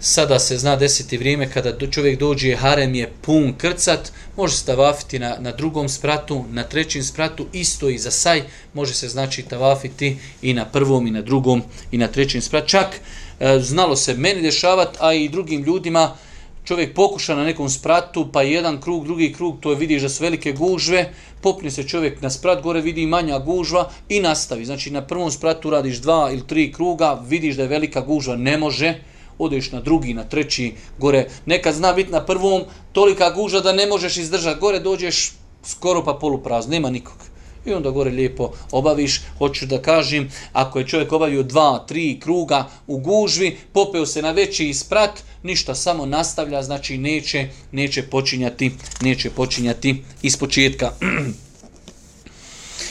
Sada 0.00 0.38
se 0.38 0.58
zna 0.58 0.76
deseti 0.76 1.16
vrijeme 1.18 1.50
kada 1.50 1.86
čovjek 1.90 2.18
dođe, 2.18 2.56
harem 2.56 2.94
je 2.94 3.12
pun 3.20 3.54
krcat, 3.58 4.12
može 4.36 4.56
se 4.56 4.66
tavafiti 4.66 5.18
na, 5.18 5.36
na 5.38 5.52
drugom 5.52 5.88
spratu, 5.88 6.44
na 6.50 6.62
trećem 6.62 7.02
spratu, 7.02 7.46
isto 7.52 7.88
i 7.88 7.98
za 7.98 8.10
saj, 8.10 8.42
može 8.74 8.94
se 8.94 9.08
znači 9.08 9.42
tavafiti 9.42 10.16
i 10.42 10.54
na 10.54 10.64
prvom, 10.64 11.06
i 11.06 11.10
na 11.10 11.22
drugom, 11.22 11.62
i 11.92 11.98
na 11.98 12.08
trećem 12.08 12.42
spratu. 12.42 12.68
Čak 12.68 13.00
e, 13.40 13.60
znalo 13.60 13.96
se 13.96 14.14
meni 14.14 14.42
dešavati, 14.42 14.98
a 15.00 15.14
i 15.14 15.28
drugim 15.28 15.62
ljudima, 15.62 16.16
čovjek 16.64 16.94
pokuša 16.94 17.34
na 17.34 17.44
nekom 17.44 17.68
spratu, 17.68 18.28
pa 18.32 18.42
jedan 18.42 18.80
krug, 18.80 19.04
drugi 19.04 19.32
krug, 19.32 19.60
to 19.60 19.70
je 19.70 19.76
vidiš 19.76 20.02
da 20.02 20.08
su 20.08 20.22
velike 20.22 20.52
gužve, 20.52 21.12
popne 21.40 21.70
se 21.70 21.88
čovjek 21.88 22.22
na 22.22 22.30
sprat, 22.30 22.62
gore 22.62 22.80
vidi 22.80 23.06
manja 23.06 23.38
gužva 23.38 23.90
i 24.08 24.20
nastavi. 24.20 24.64
Znači 24.64 24.90
na 24.90 25.02
prvom 25.06 25.30
spratu 25.30 25.70
radiš 25.70 25.98
dva 25.98 26.30
ili 26.32 26.46
tri 26.46 26.72
kruga, 26.72 27.22
vidiš 27.26 27.56
da 27.56 27.62
je 27.62 27.68
velika 27.68 28.00
gužva, 28.00 28.36
ne 28.36 28.58
može, 28.58 28.94
odeš 29.38 29.72
na 29.72 29.80
drugi, 29.80 30.14
na 30.14 30.24
treći, 30.24 30.74
gore. 30.98 31.28
Nekad 31.46 31.74
zna 31.74 31.92
biti 31.92 32.12
na 32.12 32.24
prvom 32.24 32.62
tolika 32.92 33.30
gužva 33.30 33.60
da 33.60 33.72
ne 33.72 33.86
možeš 33.86 34.16
izdržati, 34.16 34.60
gore 34.60 34.80
dođeš 34.80 35.32
skoro 35.64 36.04
pa 36.04 36.14
poluprazno, 36.14 36.70
nema 36.70 36.90
nikog. 36.90 37.31
I 37.66 37.72
onda 37.72 37.90
gore 37.90 38.10
lijepo 38.10 38.52
obaviš, 38.70 39.20
hoću 39.38 39.66
da 39.66 39.82
kažem, 39.82 40.30
ako 40.52 40.78
je 40.78 40.86
čovjek 40.86 41.12
obavio 41.12 41.42
dva, 41.42 41.84
tri 41.88 42.20
kruga 42.20 42.68
u 42.86 42.98
gužvi, 42.98 43.56
popeo 43.72 44.06
se 44.06 44.22
na 44.22 44.30
veći 44.30 44.68
isprat, 44.68 45.10
ništa 45.42 45.74
samo 45.74 46.06
nastavlja, 46.06 46.62
znači 46.62 46.98
neće, 46.98 47.48
neće 47.72 48.02
počinjati, 48.02 48.72
neće 49.00 49.30
počinjati 49.30 50.02
iz 50.22 50.36
početka. 50.36 50.92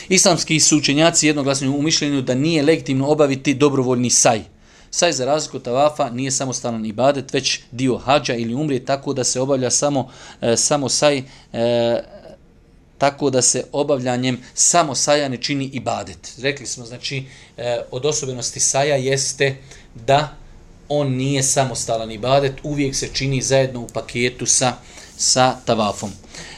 Islamski 0.10 0.60
sučenjaci 0.60 1.28
jednoglasno 1.28 1.76
u 1.76 1.82
mišljenju 1.82 2.22
da 2.22 2.36
nije 2.36 2.64
legitimno 2.64 3.08
obaviti 3.08 3.54
dobrovoljni 3.54 4.10
saj. 4.10 4.42
Saj 4.92 5.14
za 5.14 5.26
razliku 5.26 5.58
od 5.58 5.64
tavafa 5.64 6.10
nije 6.10 6.32
samostalan 6.32 6.86
ibadet, 6.86 7.34
već 7.34 7.60
dio 7.72 7.98
hađa 7.98 8.34
ili 8.34 8.56
umrije 8.56 8.86
tako 8.86 9.14
da 9.14 9.24
se 9.24 9.42
obavlja 9.42 9.70
samo, 9.70 10.10
e, 10.42 10.58
samo 10.58 10.90
saj 10.90 11.18
e, 11.18 11.24
tako 13.02 13.30
da 13.30 13.42
se 13.42 13.64
obavljanjem 13.72 14.38
samo 14.54 14.96
saja 14.96 15.30
ne 15.30 15.38
čini 15.38 15.70
ibadet. 15.74 16.34
Rekli 16.42 16.66
smo, 16.66 16.86
znači, 16.86 17.24
e, 17.58 17.80
od 17.92 18.06
osobenosti 18.06 18.60
saja 18.60 18.96
jeste 18.96 19.56
da 19.96 20.36
on 20.90 21.16
nije 21.16 21.44
samostalan 21.44 22.12
ibadet, 22.12 22.54
uvijek 22.64 22.96
se 22.96 23.10
čini 23.14 23.42
zajedno 23.42 23.82
u 23.82 23.88
paketu 23.88 24.46
sa, 24.46 24.74
sa 25.18 25.56
tavafom. 25.66 26.12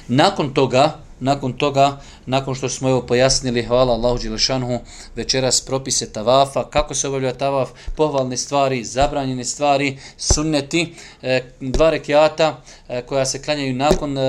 Nakon 0.07 0.53
toga, 0.53 0.99
nakon 1.19 1.53
toga, 1.53 2.01
nakon 2.25 2.55
što 2.55 2.69
smo 2.69 2.89
evo 2.89 3.01
pojasnili, 3.01 3.63
hvala 3.63 3.93
Allahu 3.93 4.17
Đelešanhu, 4.17 4.79
večeras 5.15 5.61
propise 5.61 6.11
tavafa, 6.11 6.69
kako 6.69 6.93
se 6.93 7.07
obavlja 7.07 7.33
tavaf, 7.33 7.69
pohvalne 7.95 8.37
stvari, 8.37 8.83
zabranjene 8.83 9.45
stvari, 9.45 9.97
sunneti, 10.17 10.93
e, 11.21 11.41
dva 11.59 11.89
rekiata 11.89 12.61
e, 12.89 13.01
koja 13.01 13.25
se 13.25 13.41
klanjaju 13.41 13.75
nakon 13.75 14.17
e, 14.17 14.21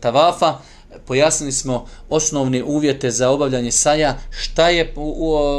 tavafa, 0.00 0.58
pojasnili 1.06 1.52
smo 1.52 1.86
osnovne 2.08 2.64
uvjete 2.64 3.10
za 3.10 3.30
obavljanje 3.30 3.72
saja, 3.72 4.18
šta 4.30 4.68
je 4.68 4.94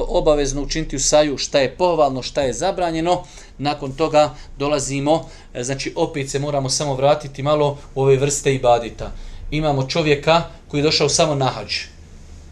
obavezno 0.07 0.61
učiniti 0.61 0.95
u 0.95 0.99
saju, 0.99 1.37
šta 1.37 1.59
je 1.59 1.75
pohvalno, 1.75 2.21
šta 2.21 2.41
je 2.41 2.53
zabranjeno. 2.53 3.23
Nakon 3.57 3.91
toga 3.91 4.35
dolazimo, 4.57 5.29
e, 5.53 5.63
znači 5.63 5.93
opet 5.95 6.29
se 6.29 6.39
moramo 6.39 6.69
samo 6.69 6.95
vratiti 6.95 7.43
malo 7.43 7.77
u 7.95 8.01
ove 8.01 8.15
vrste 8.15 8.55
ibadita. 8.55 9.11
Imamo 9.51 9.87
čovjeka 9.87 10.43
koji 10.67 10.79
je 10.79 10.83
došao 10.83 11.09
samo 11.09 11.35
na 11.35 11.45
hađ. 11.45 11.73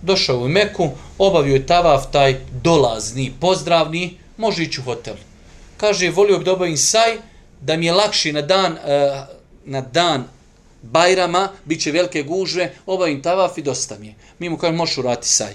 Došao 0.01 0.37
u 0.37 0.47
Meku, 0.47 0.89
obavio 1.17 1.53
je 1.53 1.67
tavaf 1.67 2.03
taj 2.11 2.39
dolazni, 2.63 3.33
pozdravni, 3.39 4.17
može 4.37 4.63
ići 4.63 4.81
u 4.81 4.83
hotel. 4.83 5.15
Kaže, 5.77 6.09
volio 6.09 6.37
bi 6.37 6.45
da 6.45 6.53
obavim 6.53 6.77
saj, 6.77 7.17
da 7.61 7.77
mi 7.77 7.85
je 7.85 7.93
lakši 7.93 8.33
na 8.33 8.41
dan, 8.41 8.77
e, 8.77 9.25
na 9.65 9.81
dan 9.81 10.23
Bajrama, 10.91 11.49
bit 11.65 11.81
će 11.81 11.91
velike 11.91 12.23
gužve, 12.23 12.73
obavim 12.85 13.21
tavaf 13.21 13.57
i 13.57 13.61
dosta 13.61 13.97
mi 13.99 14.07
je. 14.07 14.15
Mi 14.39 14.49
mu 14.49 14.57
kažemo, 14.57 14.77
možeš 14.77 14.97
urati 14.97 15.27
saj. 15.27 15.53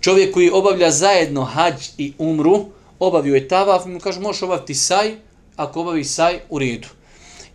Čovjek 0.00 0.34
koji 0.34 0.50
obavlja 0.50 0.90
zajedno 0.90 1.44
hađ 1.44 1.74
i 1.98 2.12
umru, 2.18 2.64
obavio 2.98 3.34
je 3.34 3.48
tavaf, 3.48 3.84
mi 3.84 3.92
mu 3.92 4.00
kaže, 4.00 4.20
možeš 4.20 4.42
obaviti 4.42 4.74
saj, 4.74 5.14
ako 5.56 5.80
obavi 5.80 6.04
saj, 6.04 6.40
u 6.48 6.58
redu. 6.58 6.88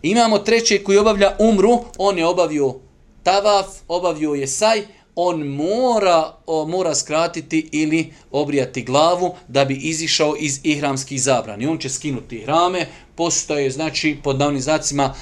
Imamo 0.02 0.38
treće 0.38 0.82
koji 0.84 0.98
obavlja 0.98 1.36
umru, 1.38 1.78
on 1.98 2.18
je 2.18 2.26
obavio 2.26 2.74
tavaf, 3.22 3.66
obavio 3.88 4.34
je 4.34 4.46
saj, 4.46 4.82
on 5.16 5.42
mora, 5.42 6.32
o, 6.46 6.66
mora 6.66 6.94
skratiti 6.94 7.68
ili 7.72 8.12
obrijati 8.30 8.82
glavu 8.82 9.34
da 9.48 9.64
bi 9.64 9.74
izišao 9.74 10.36
iz 10.38 10.60
ihramskih 10.62 11.22
zabrani. 11.22 11.66
On 11.66 11.78
će 11.78 11.88
skinuti 11.88 12.36
ihrame, 12.36 12.86
postoje, 13.14 13.70
znači, 13.70 14.16
pod 14.22 14.38
navnizacima 14.38 15.14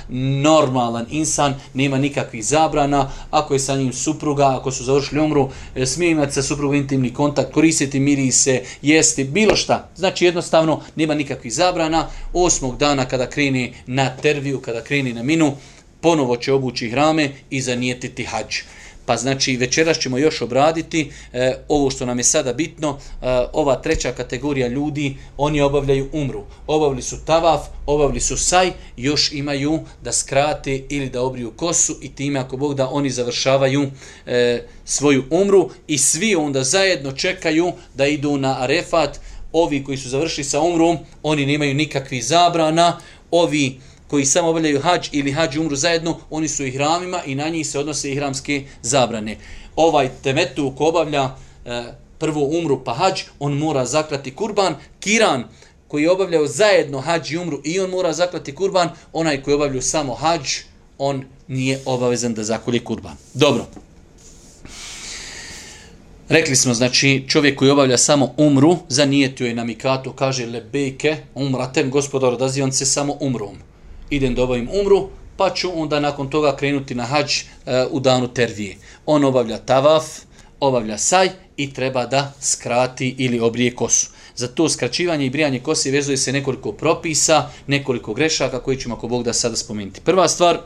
normalan 0.42 1.06
insan, 1.10 1.54
nema 1.74 1.98
nikakvih 1.98 2.44
zabrana, 2.44 3.10
ako 3.30 3.54
je 3.54 3.58
sa 3.60 3.76
njim 3.76 3.92
supruga, 3.92 4.56
ako 4.58 4.70
su 4.70 4.84
završili 4.84 5.20
umru, 5.20 5.50
e, 5.74 5.86
smije 5.86 6.10
imati 6.10 6.32
sa 6.32 6.42
suprugom 6.42 6.76
intimni 6.76 7.14
kontakt, 7.14 7.52
koristiti 7.52 8.00
mirise, 8.00 8.62
jesti, 8.82 9.24
bilo 9.24 9.56
šta. 9.56 9.88
Znači, 9.96 10.24
jednostavno, 10.24 10.80
nema 10.96 11.14
nikakvih 11.14 11.54
zabrana. 11.54 12.08
Osmog 12.32 12.76
dana 12.76 13.04
kada 13.04 13.30
kreni 13.30 13.74
na 13.86 14.16
terviju, 14.16 14.60
kada 14.60 14.84
kreni 14.84 15.12
na 15.12 15.22
minu, 15.22 15.52
ponovo 16.00 16.36
će 16.36 16.52
obući 16.52 16.90
hrame 16.90 17.30
i 17.50 17.60
zanijetiti 17.60 18.24
hađ. 18.24 18.54
Pa 19.06 19.16
znači 19.16 19.56
večeras 19.56 19.98
ćemo 19.98 20.18
još 20.18 20.42
obraditi 20.42 21.10
e, 21.32 21.54
ovo 21.68 21.90
što 21.90 22.06
nam 22.06 22.18
je 22.18 22.24
sada 22.24 22.52
bitno, 22.52 22.98
e, 22.98 23.26
ova 23.52 23.76
treća 23.76 24.12
kategorija 24.12 24.68
ljudi, 24.68 25.16
oni 25.36 25.60
obavljaju 25.60 26.08
umru. 26.12 26.42
Obavili 26.66 27.02
su 27.02 27.24
tavaf, 27.24 27.60
obavili 27.86 28.20
su 28.20 28.36
saj, 28.36 28.72
još 28.96 29.32
imaju 29.32 29.80
da 30.02 30.12
skrate 30.12 30.82
ili 30.88 31.10
da 31.10 31.22
obriju 31.22 31.52
kosu 31.56 31.96
i 32.02 32.14
time 32.14 32.40
ako 32.40 32.56
Bog 32.56 32.74
da 32.74 32.88
oni 32.88 33.10
završavaju 33.10 33.90
e, 34.26 34.62
svoju 34.84 35.24
umru 35.30 35.70
i 35.86 35.98
svi 35.98 36.34
onda 36.34 36.64
zajedno 36.64 37.12
čekaju 37.12 37.72
da 37.94 38.06
idu 38.06 38.36
na 38.36 38.62
arefat. 38.62 39.20
Ovi 39.52 39.84
koji 39.84 39.98
su 39.98 40.08
završili 40.08 40.44
sa 40.44 40.60
umrom, 40.60 40.98
oni 41.22 41.46
nemaju 41.46 41.74
nikakvih 41.74 42.24
zabrana, 42.24 42.98
ovi 43.30 43.80
koji 44.08 44.24
samo 44.24 44.48
obavljaju 44.48 44.80
hađ 44.80 45.08
ili 45.12 45.32
hađ 45.32 45.56
umru 45.56 45.76
zajedno, 45.76 46.18
oni 46.30 46.48
su 46.48 46.66
ihramima 46.66 47.22
i 47.26 47.34
na 47.34 47.48
njih 47.48 47.66
se 47.66 47.78
odnose 47.78 48.10
ihramske 48.10 48.64
zabrane. 48.82 49.36
Ovaj 49.76 50.10
temetu 50.22 50.72
ko 50.76 50.86
obavlja 50.86 51.36
e, 51.64 51.84
prvo 52.18 52.44
umru 52.58 52.84
pa 52.84 52.94
hađ, 52.94 53.22
on 53.38 53.52
mora 53.52 53.84
zaklati 53.86 54.34
kurban. 54.34 54.74
Kiran 55.00 55.44
koji 55.88 56.08
obavljaju 56.08 56.46
zajedno 56.46 57.00
hađ 57.00 57.32
i 57.32 57.38
umru 57.38 57.60
i 57.64 57.80
on 57.80 57.90
mora 57.90 58.12
zaklati 58.12 58.54
kurban, 58.54 58.88
onaj 59.12 59.42
koji 59.42 59.54
obavljaju 59.54 59.82
samo 59.82 60.14
hađ, 60.14 60.48
on 60.98 61.24
nije 61.48 61.80
obavezan 61.84 62.34
da 62.34 62.44
zakolje 62.44 62.84
kurban. 62.84 63.16
Dobro. 63.34 63.66
Rekli 66.28 66.56
smo, 66.56 66.74
znači, 66.74 67.24
čovjek 67.28 67.58
koji 67.58 67.70
obavlja 67.70 67.98
samo 67.98 68.34
umru, 68.36 68.76
zanijetio 68.88 69.46
je 69.46 69.54
na 69.54 69.64
mikatu, 69.64 70.12
kaže 70.12 70.46
lebejke, 70.46 71.16
umratem, 71.34 71.90
gospodar, 71.90 72.32
odazivam 72.32 72.72
se 72.72 72.86
samo 72.86 73.16
umrom 73.20 73.56
idem 74.16 74.34
da 74.34 74.42
obavim 74.42 74.68
umru, 74.80 75.08
pa 75.36 75.50
ću 75.54 75.70
onda 75.74 76.00
nakon 76.00 76.30
toga 76.30 76.56
krenuti 76.56 76.94
na 76.94 77.04
hađ 77.04 77.32
e, 77.36 77.84
u 77.90 78.00
danu 78.00 78.28
tervije. 78.28 78.76
On 79.06 79.24
obavlja 79.24 79.58
tavaf, 79.58 80.04
obavlja 80.60 80.98
saj 80.98 81.30
i 81.56 81.72
treba 81.74 82.06
da 82.06 82.32
skrati 82.40 83.14
ili 83.18 83.40
obrije 83.40 83.74
kosu. 83.74 84.10
Za 84.36 84.48
to 84.48 84.68
skraćivanje 84.68 85.26
i 85.26 85.30
brijanje 85.30 85.60
kose 85.60 85.90
vezuje 85.90 86.16
se 86.16 86.32
nekoliko 86.32 86.72
propisa, 86.72 87.50
nekoliko 87.66 88.14
grešaka 88.14 88.60
koji 88.60 88.76
ćemo 88.76 88.94
ako 88.94 89.08
Bog 89.08 89.22
da 89.24 89.32
sada 89.32 89.56
spomenuti. 89.56 90.00
Prva 90.00 90.28
stvar, 90.28 90.58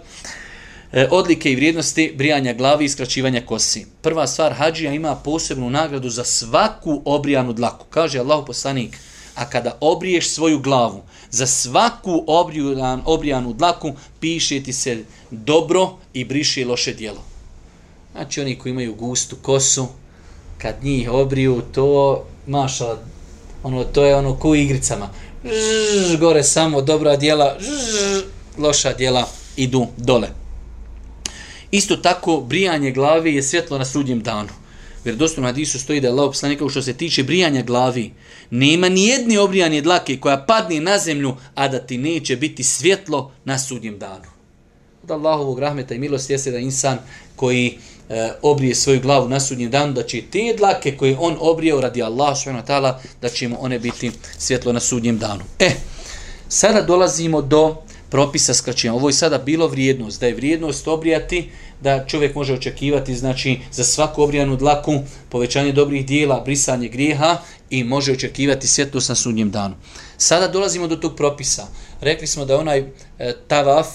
e, 0.93 1.09
odlike 1.11 1.53
i 1.53 1.57
vrijednosti 1.57 2.13
brijanja 2.17 2.53
glavi 2.53 2.85
i 2.85 2.89
skraćivanja 2.89 3.41
kosi. 3.47 3.87
Prva 4.03 4.27
stvar, 4.27 4.53
hađija 4.53 4.93
ima 4.93 5.17
posebnu 5.17 5.71
nagradu 5.71 6.11
za 6.11 6.25
svaku 6.25 7.03
obrijanu 7.05 7.53
dlaku. 7.53 7.87
Kaže 7.91 8.19
Allah 8.19 8.45
poslanik, 8.47 8.97
a 9.35 9.51
kada 9.51 9.79
obriješ 9.81 10.31
svoju 10.31 10.59
glavu, 10.59 11.03
za 11.31 11.47
svaku 11.47 12.25
obrijan, 12.27 13.03
obrijanu 13.05 13.53
dlaku 13.53 13.93
piše 14.21 14.63
ti 14.63 14.73
se 14.73 15.05
dobro 15.31 15.97
i 16.13 16.25
briše 16.25 16.65
loše 16.65 16.93
dijelo. 16.93 17.23
Znači 18.13 18.41
oni 18.41 18.59
koji 18.59 18.71
imaju 18.71 18.95
gustu 18.95 19.37
kosu, 19.43 19.87
kad 20.59 20.75
njih 20.83 21.11
obriju, 21.11 21.63
to 21.73 22.25
maša, 22.47 22.97
ono, 23.63 23.85
to 23.85 24.05
je 24.05 24.17
ono 24.17 24.37
ko 24.37 24.55
igricama. 24.55 25.09
Žž, 25.45 26.17
gore 26.17 26.43
samo 26.43 26.83
dobra 26.83 27.17
dijela, 27.17 27.57
žž, 27.61 28.23
loša 28.59 28.93
dijela 28.93 29.29
idu 29.57 29.87
dole. 29.97 30.29
Isto 31.71 31.97
tako, 31.97 32.41
brijanje 32.41 32.91
glave 32.91 33.35
je 33.35 33.43
svjetlo 33.43 33.79
na 33.79 33.85
sudnjem 33.85 34.23
danu 34.23 34.49
vjerodostojnom 35.05 35.49
hadisu 35.49 35.79
stoji 35.79 36.01
da 36.01 36.07
je 36.07 36.13
Allah 36.13 36.29
poslanik 36.29 36.61
što 36.71 36.83
se 36.83 36.93
tiče 36.93 37.23
brijanja 37.23 37.63
glavi, 37.63 38.13
nema 38.51 38.89
ni 38.89 39.07
jedne 39.07 39.41
obrijanje 39.41 39.81
dlake 39.81 40.21
koja 40.21 40.45
padne 40.47 40.81
na 40.81 40.99
zemlju, 40.99 41.37
a 41.55 41.69
da 41.69 41.79
ti 41.79 41.99
neće 41.99 42.37
biti 42.37 42.65
svjetlo 42.65 43.33
na 43.45 43.59
sudnjem 43.59 43.99
danu. 43.99 44.25
Od 45.03 45.11
Allahovog 45.11 45.59
rahmeta 45.59 45.95
i 45.95 45.99
milosti 45.99 46.33
jeste 46.33 46.51
da 46.51 46.59
insan 46.59 46.99
koji 47.37 47.79
e, 48.09 48.33
obrije 48.43 48.75
svoju 48.75 49.01
glavu 49.01 49.29
na 49.29 49.41
sudnjem 49.41 49.71
danu, 49.71 49.93
da 49.93 50.03
će 50.03 50.23
te 50.33 50.55
dlake 50.57 50.97
koje 50.97 51.17
on 51.19 51.37
obrijeo 51.41 51.81
radi 51.81 52.03
Allah 52.03 52.39
s.w.t. 52.39 52.93
da 53.21 53.29
će 53.29 53.49
mu 53.49 53.57
one 53.61 53.79
biti 53.79 54.11
svjetlo 54.39 54.73
na 54.73 54.81
sudnjem 54.81 55.19
danu. 55.19 55.45
E, 55.59 55.71
sada 56.49 56.83
dolazimo 56.83 57.43
do 57.43 57.77
propisa 58.11 58.55
skraćenja. 58.55 58.95
Ovo 58.95 59.09
je 59.09 59.13
sada 59.13 59.39
bilo 59.39 59.69
vrijednost, 59.69 60.21
da 60.21 60.27
je 60.27 60.35
vrijednost 60.35 60.89
obrijati 60.89 61.51
da 61.81 62.05
čovjek 62.07 62.35
može 62.35 62.55
očekivati 62.55 63.15
znači 63.15 63.59
za 63.73 63.85
svaku 63.85 64.23
obrijanu 64.23 64.57
dlaku 64.57 64.95
povećanje 65.29 65.73
dobrih 65.73 66.07
dijela, 66.07 66.41
brisanje 66.41 66.89
grijeha 66.89 67.39
i 67.71 67.85
može 67.85 68.13
očekivati 68.13 68.69
svjetlost 68.69 69.09
na 69.09 69.15
sudnjem 69.15 69.51
danu. 69.51 69.75
Sada 70.17 70.49
dolazimo 70.49 70.87
do 70.87 70.97
tog 70.97 71.17
propisa. 71.17 71.67
Rekli 72.01 72.27
smo 72.27 72.45
da 72.45 72.59
onaj 72.59 72.79
e, 73.19 73.35
tavaf 73.49 73.87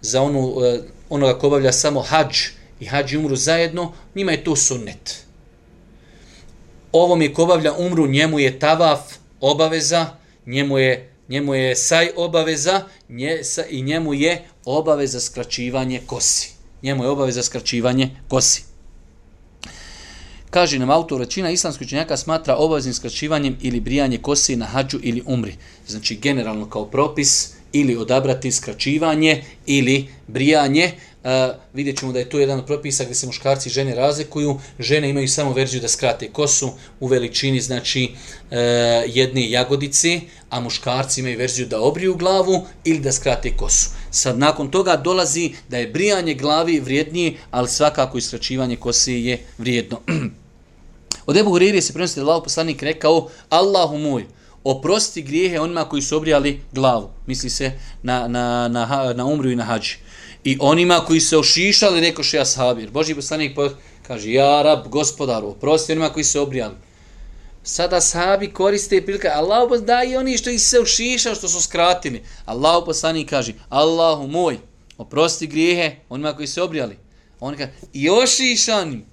za 0.00 0.22
onu, 0.22 0.54
e, 0.64 0.80
onoga 1.08 1.38
ko 1.38 1.46
obavlja 1.46 1.72
samo 1.72 2.00
hađ 2.00 2.36
i 2.80 2.86
hađ 2.86 3.12
i 3.12 3.16
umru 3.16 3.36
zajedno, 3.36 3.92
njima 4.14 4.32
je 4.32 4.44
to 4.44 4.56
sunnet. 4.56 5.24
Ovom 6.92 7.22
je 7.22 7.34
ko 7.34 7.42
obavlja 7.42 7.72
umru, 7.78 8.06
njemu 8.06 8.38
je 8.38 8.58
tavaf 8.58 9.00
obaveza, 9.40 10.06
njemu 10.46 10.78
je 10.78 11.15
njemu 11.28 11.54
je 11.54 11.76
saj 11.76 12.08
obaveza 12.16 12.84
nje, 13.08 13.44
sa, 13.44 13.64
i 13.70 13.82
njemu 13.82 14.14
je 14.14 14.44
obaveza 14.64 15.20
skraćivanje 15.20 16.00
kosi 16.06 16.56
njemu 16.82 17.04
je 17.04 17.10
obaveza 17.10 17.42
skraćivanje 17.42 18.10
kosi. 18.28 18.64
Kaže 20.50 20.78
nam 20.78 20.90
autor, 20.90 21.20
većina 21.20 21.50
islamskih 21.50 21.86
učenjaka 21.86 22.16
smatra 22.16 22.56
obaveznim 22.56 22.94
skraćivanjem 22.94 23.56
ili 23.60 23.80
brijanje 23.80 24.18
kosi 24.18 24.56
na 24.56 24.66
hađu 24.66 24.98
ili 25.02 25.22
umri. 25.26 25.56
Znači, 25.86 26.16
generalno 26.16 26.70
kao 26.70 26.84
propis 26.84 27.52
ili 27.72 27.96
odabrati 27.96 28.52
skraćivanje 28.52 29.44
ili 29.66 30.08
brijanje, 30.26 30.92
Uh, 31.26 31.32
vidjet 31.74 31.98
ćemo 31.98 32.12
da 32.12 32.18
je 32.18 32.28
to 32.28 32.38
jedan 32.38 32.58
od 32.58 32.66
propisa 32.66 33.04
gdje 33.04 33.14
se 33.14 33.26
muškarci 33.26 33.68
i 33.68 33.72
žene 33.72 33.94
razlikuju. 33.94 34.60
Žene 34.78 35.10
imaju 35.10 35.28
samo 35.28 35.52
verziju 35.52 35.80
da 35.80 35.88
skrate 35.88 36.28
kosu 36.32 36.70
u 37.00 37.06
veličini, 37.06 37.60
znači 37.60 38.10
uh, 38.12 38.56
jedne 39.06 39.50
jagodice, 39.50 40.20
a 40.50 40.60
muškarci 40.60 41.20
imaju 41.20 41.38
verziju 41.38 41.66
da 41.66 41.80
obriju 41.80 42.14
glavu 42.14 42.66
ili 42.84 43.00
da 43.00 43.12
skrate 43.12 43.56
kosu. 43.56 43.90
Sad 44.10 44.38
nakon 44.38 44.70
toga 44.70 44.96
dolazi 44.96 45.52
da 45.68 45.78
je 45.78 45.86
brijanje 45.86 46.34
glavi 46.34 46.80
vrijednije, 46.80 47.34
ali 47.50 47.68
svakako 47.68 48.18
iskraćivanje 48.18 48.76
kose 48.76 49.22
je 49.22 49.38
vrijedno. 49.58 50.00
Od 51.26 51.36
Ebu 51.36 51.50
Huriri 51.50 51.82
se 51.82 51.92
prenosi 51.92 52.14
da 52.14 52.20
je 52.20 52.24
Allah 52.24 52.42
poslanik 52.44 52.82
rekao 52.82 53.28
Allahu 53.48 53.98
moj, 53.98 54.26
oprosti 54.64 55.22
grijehe 55.22 55.60
onima 55.60 55.84
koji 55.84 56.02
su 56.02 56.16
obrijali 56.16 56.60
glavu. 56.72 57.10
Misli 57.26 57.50
se 57.50 57.72
na, 58.02 58.28
na, 58.28 58.68
na, 58.68 59.12
na 59.16 59.24
umru 59.24 59.50
i 59.50 59.56
na 59.56 59.64
hađi 59.64 60.05
i 60.46 60.56
onima 60.60 61.00
koji 61.06 61.20
se 61.20 61.38
ošišali, 61.38 62.00
rekao 62.00 62.24
še 62.24 62.38
ashabir. 62.38 62.90
Boži 62.90 63.14
poslanik 63.18 63.56
kaže, 64.06 64.30
ja 64.30 64.62
rab, 64.62 64.84
gospodaru, 64.88 65.48
oprosti 65.48 65.92
onima 65.92 66.08
koji 66.14 66.24
se 66.24 66.40
obrijali. 66.40 66.74
Sada 67.62 68.00
sahabi 68.00 68.52
koriste 68.52 69.00
prilike, 69.02 69.28
Allah 69.28 69.80
da 69.82 70.04
i 70.04 70.16
oni 70.16 70.36
što 70.38 70.50
ih 70.50 70.62
se 70.62 70.80
ošišali, 70.80 71.36
što 71.36 71.48
su 71.48 71.62
skratili. 71.62 72.22
Allah 72.44 72.82
poslanik 72.86 73.30
kaže, 73.30 73.54
Allahu 73.68 74.26
moj, 74.26 74.58
oprosti 74.98 75.46
grijehe 75.46 75.96
onima 76.08 76.32
koji 76.32 76.46
se 76.46 76.62
obrijali. 76.62 76.98
On 77.40 77.56
kaže, 77.56 77.72
i 77.92 78.10
ošišanim. 78.10 79.04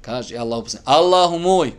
Kaže 0.00 0.36
Allah 0.36 0.64
poslanik, 0.64 0.88
Allahu 0.88 1.38
moj, 1.38 1.72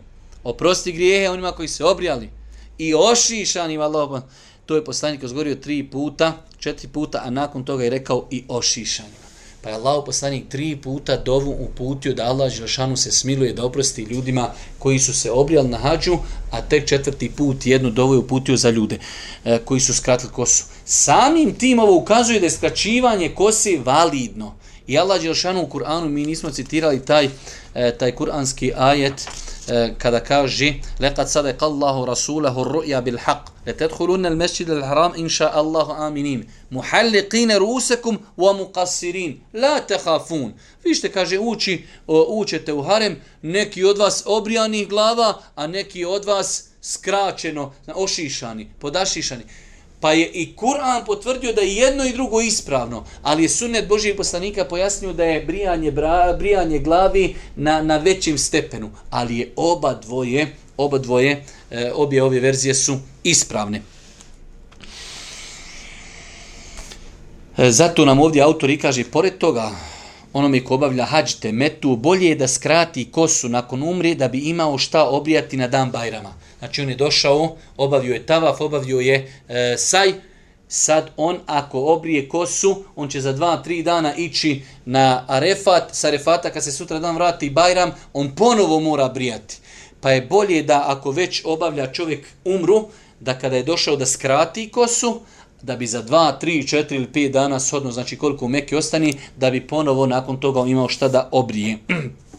oprosti 0.44 0.92
grijehe 0.92 1.28
onima 1.30 1.52
koji 1.52 1.68
se 1.68 1.84
obrijali. 1.84 2.30
I 2.78 2.94
ošišanim 2.94 3.80
Allah 3.80 4.08
poslanik. 4.08 4.32
To 4.66 4.76
je 4.76 4.84
poslanik 4.84 5.22
izgovorio 5.22 5.54
tri 5.54 5.90
puta, 5.90 6.32
četiri 6.62 6.88
puta, 6.88 7.22
a 7.24 7.30
nakon 7.30 7.64
toga 7.64 7.84
je 7.84 7.90
rekao 7.90 8.26
i 8.30 8.44
o 8.48 8.62
šišanjima. 8.62 9.22
Pa 9.62 9.68
je 9.68 9.74
Allah 9.74 10.02
poslanik 10.06 10.48
tri 10.48 10.76
puta 10.76 11.16
dovu 11.16 11.56
uputio 11.60 12.14
da 12.14 12.24
Allah 12.24 12.52
Želšanu 12.52 12.96
se 12.96 13.12
smiluje 13.12 13.52
da 13.52 13.64
oprosti 13.64 14.02
ljudima 14.02 14.50
koji 14.78 14.98
su 14.98 15.14
se 15.14 15.30
obrijali 15.30 15.68
na 15.68 15.78
hađu, 15.78 16.18
a 16.50 16.60
tek 16.60 16.88
četvrti 16.88 17.30
put 17.30 17.66
jednu 17.66 17.90
dovu 17.90 18.14
je 18.14 18.18
uputio 18.18 18.56
za 18.56 18.70
ljude 18.70 18.98
e, 19.44 19.58
koji 19.58 19.80
su 19.80 19.94
skratili 19.94 20.32
kosu. 20.32 20.64
Samim 20.84 21.54
tim 21.54 21.78
ovo 21.78 21.96
ukazuje 21.96 22.40
da 22.40 22.46
je 22.46 22.50
skraćivanje 22.50 23.28
kose 23.28 23.78
validno. 23.84 24.54
I 24.86 24.98
Allah 24.98 25.20
Želšanu 25.20 25.62
u 25.62 25.68
Kur'anu, 25.68 26.08
mi 26.08 26.26
nismo 26.26 26.50
citirali 26.50 27.04
taj, 27.04 27.28
e, 27.74 27.98
taj 27.98 28.12
kuranski 28.12 28.72
ajet, 28.76 29.20
e, 29.20 29.51
E, 29.72 29.94
kada 29.98 30.20
kaže 30.20 30.74
lekad 31.00 31.28
sadek 31.28 31.62
Allahu 31.62 32.06
rasulahu 32.06 32.64
ru'ya 32.64 33.04
bil 33.04 33.18
haq 33.18 33.48
letadkhuluna 33.66 34.28
al 34.28 34.36
masjid 34.36 34.70
al 34.70 34.82
haram 34.82 35.12
insha 35.16 35.48
Allah 35.48 35.88
aminin 36.06 36.44
muhalliqin 36.70 37.50
rusakum 37.58 38.18
wa 38.36 38.52
muqassirin 38.52 39.40
la 39.54 39.80
takhafun. 39.80 40.52
Vi 40.84 40.94
ste 40.94 41.08
kaže 41.08 41.38
uči 41.38 41.84
učete 42.06 42.72
u 42.72 42.82
harem 42.82 43.16
neki 43.42 43.84
od 43.84 43.98
vas 43.98 44.22
obrijanih 44.26 44.88
glava 44.88 45.40
a 45.54 45.66
neki 45.66 46.04
od 46.04 46.24
vas 46.24 46.68
skraćeno 46.82 47.72
ošišani 47.94 48.68
podašišani. 48.80 49.44
Pa 50.02 50.12
je 50.12 50.30
i 50.34 50.56
Kur'an 50.56 51.04
potvrdio 51.06 51.52
da 51.52 51.60
je 51.60 51.74
jedno 51.74 52.04
i 52.04 52.12
drugo 52.12 52.40
ispravno, 52.40 53.04
ali 53.22 53.42
je 53.42 53.48
sunnet 53.48 53.88
Božijeg 53.88 54.16
poslanika 54.16 54.64
pojasnio 54.64 55.12
da 55.12 55.24
je 55.24 55.44
brijanje, 55.44 55.90
bra, 55.90 56.34
brijanje 56.38 56.78
glavi 56.78 57.34
na, 57.56 57.82
na 57.82 57.96
većem 57.96 58.38
stepenu, 58.38 58.90
ali 59.10 59.38
je 59.38 59.52
oba 59.56 59.94
dvoje, 59.94 60.56
oba 60.76 60.98
dvoje, 60.98 61.44
e, 61.70 61.92
obje 61.94 62.22
ove 62.22 62.40
verzije 62.40 62.74
su 62.74 62.98
ispravne. 63.24 63.82
E, 67.56 67.70
zato 67.70 68.04
nam 68.04 68.20
ovdje 68.20 68.42
autor 68.42 68.70
i 68.70 68.78
kaže, 68.78 69.04
pored 69.04 69.38
toga, 69.38 69.70
onome 70.32 70.64
ko 70.64 70.74
obavlja 70.74 71.04
hađte 71.04 71.52
metu, 71.52 71.96
bolje 71.96 72.28
je 72.28 72.34
da 72.34 72.48
skrati 72.48 73.10
kosu 73.10 73.48
nakon 73.48 73.82
umri 73.82 74.14
da 74.14 74.28
bi 74.28 74.38
imao 74.38 74.78
šta 74.78 75.08
obrijati 75.08 75.56
na 75.56 75.68
dan 75.68 75.90
Bajrama. 75.90 76.41
Znači 76.62 76.82
on 76.82 76.88
je 76.88 76.96
došao, 76.96 77.56
obavio 77.76 78.14
je 78.14 78.26
tavaf, 78.26 78.60
obavio 78.60 79.00
je 79.00 79.32
e, 79.48 79.74
saj. 79.78 80.12
Sad 80.68 81.10
on 81.16 81.38
ako 81.46 81.80
obrije 81.80 82.28
kosu, 82.28 82.84
on 82.96 83.08
će 83.08 83.20
za 83.20 83.32
dva, 83.32 83.56
tri 83.56 83.82
dana 83.82 84.14
ići 84.14 84.62
na 84.84 85.24
Arefat. 85.28 85.94
Sa 85.94 86.08
Arefata 86.08 86.50
kad 86.50 86.64
se 86.64 86.72
sutra 86.72 86.98
dan 86.98 87.14
vrati 87.14 87.50
Bajram, 87.50 87.90
on 88.12 88.34
ponovo 88.34 88.80
mora 88.80 89.08
brijati. 89.08 89.56
Pa 90.00 90.10
je 90.10 90.22
bolje 90.22 90.62
da 90.62 90.84
ako 90.86 91.10
već 91.10 91.42
obavlja 91.44 91.92
čovjek 91.92 92.26
umru, 92.44 92.88
da 93.20 93.38
kada 93.38 93.56
je 93.56 93.62
došao 93.62 93.96
da 93.96 94.06
skrati 94.06 94.68
kosu, 94.68 95.20
da 95.62 95.76
bi 95.76 95.86
za 95.86 96.02
dva, 96.02 96.32
tri, 96.32 96.68
četiri 96.68 96.96
ili 96.96 97.06
5 97.06 97.30
dana 97.30 97.60
shodno, 97.60 97.90
znači 97.90 98.18
koliko 98.18 98.44
u 98.44 98.48
Mekke 98.48 98.76
ostani, 98.76 99.14
da 99.36 99.50
bi 99.50 99.66
ponovo 99.66 100.06
nakon 100.06 100.40
toga 100.40 100.70
imao 100.70 100.88
šta 100.88 101.08
da 101.08 101.28
obrije. 101.32 101.78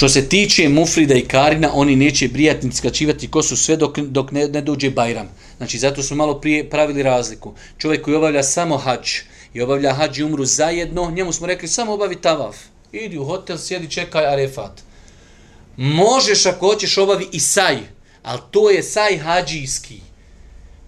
Što 0.00 0.08
se 0.08 0.28
tiče 0.28 0.68
Mufrida 0.68 1.14
i 1.14 1.20
Karina, 1.20 1.70
oni 1.74 1.96
neće 1.96 2.28
brijati 2.28 2.66
ni 2.66 2.72
skačivati 2.72 3.30
kosu 3.30 3.56
sve 3.56 3.76
dok, 3.76 3.98
dok 3.98 4.30
ne, 4.30 4.48
ne 4.48 4.60
dođe 4.60 4.90
Bajram. 4.90 5.28
Znači, 5.56 5.78
zato 5.78 6.02
su 6.02 6.14
malo 6.14 6.40
prije 6.40 6.70
pravili 6.70 7.02
razliku. 7.02 7.54
Čovjek 7.78 8.02
koji 8.02 8.16
obavlja 8.16 8.42
samo 8.42 8.76
hađ 8.76 9.10
i 9.54 9.60
obavlja 9.62 9.92
hađ 9.92 10.18
i 10.18 10.22
umru 10.24 10.44
zajedno, 10.44 11.10
njemu 11.10 11.32
smo 11.32 11.46
rekli 11.46 11.68
samo 11.68 11.92
obavi 11.92 12.16
tavaf. 12.16 12.56
Idi 12.92 13.18
u 13.18 13.24
hotel, 13.24 13.58
sjedi, 13.58 13.90
čekaj 13.90 14.26
arefat. 14.26 14.80
Možeš 15.76 16.46
ako 16.46 16.66
hoćeš 16.66 16.98
obavi 16.98 17.28
i 17.32 17.40
saj, 17.40 17.78
ali 18.22 18.40
to 18.50 18.70
je 18.70 18.82
saj 18.82 19.18
hađijski. 19.18 20.00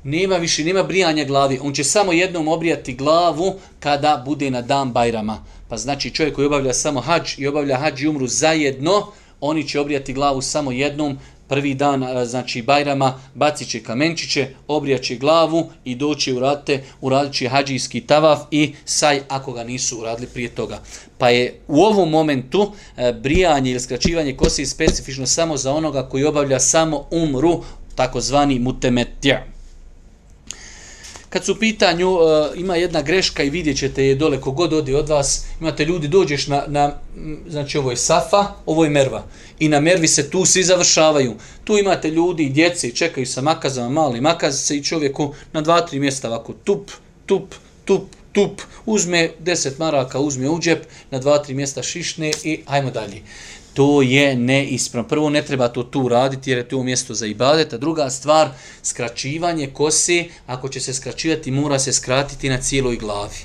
Nema 0.05 0.37
više, 0.37 0.65
nema 0.65 0.83
brijanja 0.83 1.25
glavi. 1.25 1.59
On 1.63 1.75
će 1.75 1.85
samo 1.85 2.13
jednom 2.13 2.49
obrijati 2.49 2.95
glavu 2.95 3.61
kada 3.81 4.23
bude 4.27 4.51
na 4.51 4.63
dan 4.63 4.93
Bajrama. 4.93 5.45
Pa 5.73 5.77
znači 5.79 6.11
čovjek 6.11 6.35
koji 6.35 6.47
obavlja 6.47 6.73
samo 6.73 7.01
hađ 7.01 7.39
i 7.39 7.47
obavlja 7.47 7.77
hađ 7.77 8.03
i 8.03 8.09
umru 8.09 8.27
zajedno, 8.27 9.07
oni 9.41 9.69
će 9.69 9.81
obrijati 9.81 10.13
glavu 10.13 10.43
samo 10.43 10.73
jednom, 10.73 11.19
prvi 11.49 11.75
dan 11.75 12.27
znači 12.27 12.63
Bajrama, 12.63 13.21
bacit 13.35 13.69
će 13.69 13.83
kamenčiće, 13.83 14.49
obrijat 14.69 15.03
će 15.03 15.17
glavu 15.17 15.71
i 15.85 15.95
doći 15.95 16.33
u 16.33 16.41
rate, 16.41 16.83
uradit 17.01 17.35
će 17.35 17.49
hađijski 17.49 18.01
tavaf 18.01 18.39
i 18.51 18.75
saj 18.85 19.21
ako 19.29 19.53
ga 19.53 19.65
nisu 19.65 20.01
uradili 20.01 20.27
prije 20.27 20.49
toga. 20.49 20.81
Pa 21.19 21.29
je 21.29 21.61
u 21.69 21.83
ovom 21.83 22.11
momentu 22.11 22.73
e, 22.97 23.13
brijanje 23.13 23.71
ili 23.71 23.81
skraćivanje 23.81 24.37
kosi 24.37 24.67
specifično 24.67 25.27
samo 25.27 25.57
za 25.57 25.73
onoga 25.73 26.09
koji 26.09 26.25
obavlja 26.25 26.61
samo 26.61 27.07
umru, 27.11 27.63
takozvani 27.95 28.59
mutemetja. 28.59 29.52
Kad 31.33 31.45
su 31.45 31.53
u 31.53 31.57
pitanju, 31.57 32.11
uh, 32.11 32.21
ima 32.57 32.77
jedna 32.77 33.03
greška 33.03 33.43
i 33.43 33.51
vidjet 33.51 33.79
ćete 33.79 34.05
je 34.05 34.15
dole 34.15 34.41
kogod 34.41 34.73
odi 34.73 34.95
od 34.95 35.09
vas, 35.09 35.45
imate 35.61 35.85
ljudi, 35.85 36.09
dođeš 36.09 36.47
na, 36.47 36.65
na, 36.67 36.95
znači 37.49 37.79
ovo 37.79 37.91
je 37.91 37.97
Safa, 37.97 38.47
ovo 38.67 38.85
je 38.85 38.91
Merva. 38.91 39.25
I 39.59 39.69
na 39.69 39.81
Mervi 39.81 40.09
se 40.09 40.31
tu 40.31 40.45
svi 40.45 40.63
završavaju. 40.63 41.35
Tu 41.65 41.79
imate 41.79 42.11
ljudi 42.11 42.43
i 42.45 42.51
djece 42.51 42.89
i 42.89 42.93
čekaju 42.93 43.27
sa 43.27 43.41
makazama, 43.41 43.89
mali 43.89 44.21
makaz 44.21 44.61
se 44.61 44.77
i 44.77 44.85
čovjeku 44.85 45.35
na 45.53 45.61
dva, 45.61 45.81
tri 45.81 46.01
mjesta 46.01 46.29
ovako 46.29 46.53
tup, 46.53 46.91
tup, 47.27 47.55
tup, 47.85 48.03
tup, 48.33 48.61
uzme 48.87 49.31
10 49.45 49.71
maraka, 49.79 50.19
uzme 50.19 50.51
u 50.51 50.61
džep, 50.61 50.85
na 51.11 51.19
dva, 51.19 51.39
tri 51.39 51.55
mjesta 51.55 51.83
šišne 51.83 52.33
i 52.45 52.61
ajmo 52.67 52.91
dalje 52.91 53.23
to 53.75 54.03
je 54.03 54.37
neispravno. 54.37 55.09
Prvo, 55.09 55.31
ne 55.31 55.43
treba 55.43 55.69
to 55.69 55.83
tu 55.83 56.09
raditi 56.09 56.51
jer 56.51 56.59
je 56.59 56.69
to 56.69 56.83
mjesto 56.83 57.15
za 57.15 57.27
ibadet. 57.27 57.73
A 57.73 57.79
druga 57.79 58.11
stvar, 58.11 58.49
skraćivanje 58.83 59.67
kose, 59.67 60.25
ako 60.47 60.69
će 60.69 60.81
se 60.81 60.95
skraćivati, 60.95 61.51
mora 61.51 61.79
se 61.79 61.93
skratiti 61.93 62.49
na 62.49 62.61
cijeloj 62.61 62.97
glavi. 62.97 63.37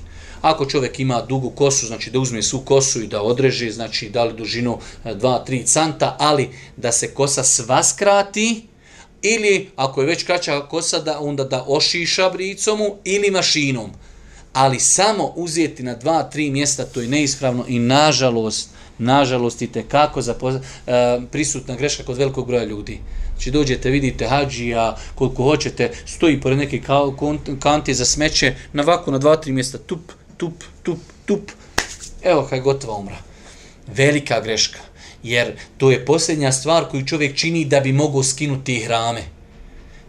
Ako 0.42 0.66
čovjek 0.66 1.00
ima 1.00 1.22
dugu 1.22 1.50
kosu, 1.50 1.88
znači 1.88 2.12
da 2.12 2.20
uzme 2.20 2.44
svu 2.44 2.60
kosu 2.60 3.02
i 3.02 3.08
da 3.08 3.22
odreže, 3.22 3.72
znači 3.72 4.10
da 4.10 4.24
li 4.24 4.34
dužinu 4.34 4.80
e, 5.06 5.16
2-3 5.16 5.66
canta, 5.66 6.16
ali 6.20 6.50
da 6.78 6.92
se 6.92 7.14
kosa 7.14 7.44
sva 7.44 7.84
skrati, 7.84 8.68
ili 9.22 9.70
ako 9.76 10.02
je 10.02 10.08
već 10.08 10.24
kraća 10.24 10.62
kosa, 10.62 11.00
da 11.00 11.20
onda 11.20 11.44
da 11.44 11.66
ošiša 11.68 12.30
bricomu 12.30 12.96
ili 13.04 13.32
mašinom. 13.32 13.92
Ali 14.54 14.80
samo 14.80 15.34
uzeti 15.36 15.84
na 15.84 15.96
2-3 15.96 16.52
mjesta, 16.52 16.86
to 16.86 17.02
je 17.02 17.08
neispravno 17.08 17.66
i 17.68 17.80
nažalost, 17.80 18.70
nažalost 18.98 19.62
i 19.62 19.70
kako 19.88 20.22
za 20.22 20.36
eh, 20.42 21.22
prisutna 21.32 21.76
greška 21.76 22.04
kod 22.04 22.18
velikog 22.18 22.48
broja 22.48 22.64
ljudi. 22.64 23.00
Znači 23.38 23.52
dođete, 23.52 23.90
vidite 23.90 24.28
hađija, 24.28 24.98
koliko 25.16 25.44
hoćete, 25.44 25.92
stoji 26.06 26.42
pored 26.42 26.58
neke 26.58 26.82
kante 27.60 27.94
za 27.94 28.06
smeće, 28.06 28.56
na 28.74 28.84
vaku 28.84 29.12
na 29.12 29.18
dva, 29.18 29.36
tri 29.36 29.52
mjesta, 29.52 29.78
tup, 29.78 30.12
tup, 30.38 30.64
tup, 30.84 31.00
tup. 31.26 31.52
Evo 32.24 32.48
kaj 32.50 32.60
gotova 32.60 32.98
umra. 32.98 33.18
Velika 33.88 34.42
greška. 34.42 34.80
Jer 35.24 35.52
to 35.78 35.92
je 35.92 36.06
posljednja 36.06 36.52
stvar 36.52 36.90
koju 36.90 37.06
čovjek 37.06 37.36
čini 37.38 37.66
da 37.66 37.80
bi 37.80 37.94
mogao 37.94 38.24
skinuti 38.24 38.80
hrame. 38.80 39.24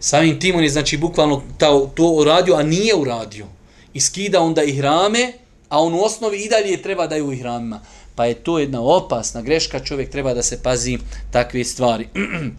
Samim 0.00 0.40
tim 0.40 0.56
on 0.56 0.62
je 0.62 0.70
znači 0.70 0.96
bukvalno 0.96 1.42
to, 1.58 1.90
to 1.94 2.04
uradio, 2.04 2.54
a 2.54 2.62
nije 2.62 2.94
uradio. 2.94 3.46
I 3.94 4.00
skida 4.00 4.40
onda 4.40 4.62
i 4.62 4.76
hrame, 4.76 5.32
a 5.68 5.82
on 5.82 5.94
u 5.94 6.00
osnovi 6.00 6.38
i 6.38 6.48
dalje 6.48 6.82
treba 6.82 7.06
da 7.06 7.14
je 7.14 7.22
u 7.22 7.36
hramima 7.36 7.80
pa 8.18 8.26
je 8.26 8.34
to 8.34 8.58
jedna 8.58 8.80
opasna 8.80 9.42
greška, 9.42 9.80
čovjek 9.80 10.10
treba 10.10 10.34
da 10.34 10.42
se 10.42 10.62
pazi 10.62 10.98
takve 11.30 11.64
stvari. 11.64 12.08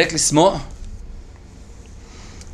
Rekli 0.00 0.18
smo 0.18 0.60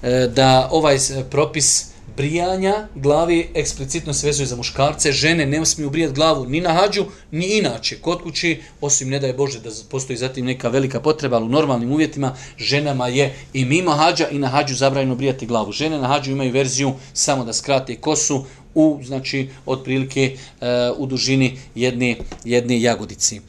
e, 0.02 0.28
da 0.34 0.68
ovaj 0.72 0.98
propis 1.30 1.92
brijanja 2.16 2.88
glavi 2.94 3.48
eksplicitno 3.54 4.12
se 4.12 4.26
vezuje 4.26 4.46
za 4.46 4.56
muškarce, 4.56 5.12
žene 5.12 5.46
ne 5.46 5.66
smiju 5.66 5.90
brijati 5.90 6.14
glavu 6.14 6.46
ni 6.46 6.60
na 6.60 6.72
hađu, 6.72 7.04
ni 7.30 7.58
inače 7.58 8.00
kod 8.00 8.22
kući, 8.22 8.60
osim 8.80 9.08
ne 9.08 9.18
daje 9.18 9.32
Bože 9.32 9.60
da 9.60 9.70
postoji 9.90 10.16
zatim 10.16 10.46
neka 10.46 10.68
velika 10.68 11.00
potreba, 11.00 11.36
ali 11.36 11.46
u 11.46 11.48
normalnim 11.48 11.92
uvjetima 11.92 12.36
ženama 12.58 13.08
je 13.08 13.34
i 13.52 13.64
mimo 13.64 13.90
hađa 13.90 14.28
i 14.28 14.38
na 14.38 14.48
hađu 14.48 14.74
zabranjeno 14.74 15.14
brijati 15.14 15.46
glavu. 15.46 15.72
Žene 15.72 15.98
na 15.98 16.08
hađu 16.08 16.30
imaju 16.30 16.52
verziju 16.52 16.92
samo 17.12 17.44
da 17.44 17.52
skrate 17.52 17.96
kosu, 17.96 18.44
u 18.74 19.00
znači 19.04 19.48
otprilike 19.66 20.36
e, 20.60 20.66
u 20.96 21.06
dužini 21.06 21.58
jedne 21.74 22.16
jedne 22.44 22.80
jagodici. 22.80 23.40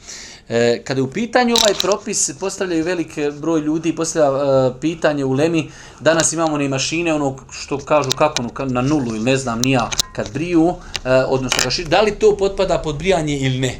E, 0.48 0.82
kada 0.84 0.98
je 0.98 1.02
u 1.02 1.10
pitanju 1.10 1.54
ovaj 1.62 1.74
propis, 1.82 2.30
postavljaju 2.40 2.84
velik 2.84 3.18
broj 3.40 3.60
ljudi, 3.60 3.96
postavlja 3.96 4.38
e, 4.38 4.72
pitanje 4.80 5.24
u 5.24 5.32
Lemi, 5.32 5.70
danas 6.00 6.32
imamo 6.32 6.58
ne 6.58 6.68
mašine, 6.68 7.14
ono 7.14 7.36
što 7.50 7.78
kažu 7.78 8.10
kako 8.10 8.42
ono, 8.42 8.70
na 8.72 8.82
nulu 8.82 9.06
ili 9.06 9.20
ne 9.20 9.36
znam 9.36 9.62
nija 9.62 9.90
kad 10.12 10.32
briju, 10.32 10.74
e, 11.04 11.10
odnosno 11.10 11.62
kaši, 11.62 11.84
da 11.84 12.00
li 12.00 12.18
to 12.18 12.36
potpada 12.36 12.78
pod 12.78 12.96
brijanje 12.96 13.38
ili 13.38 13.58
ne? 13.58 13.78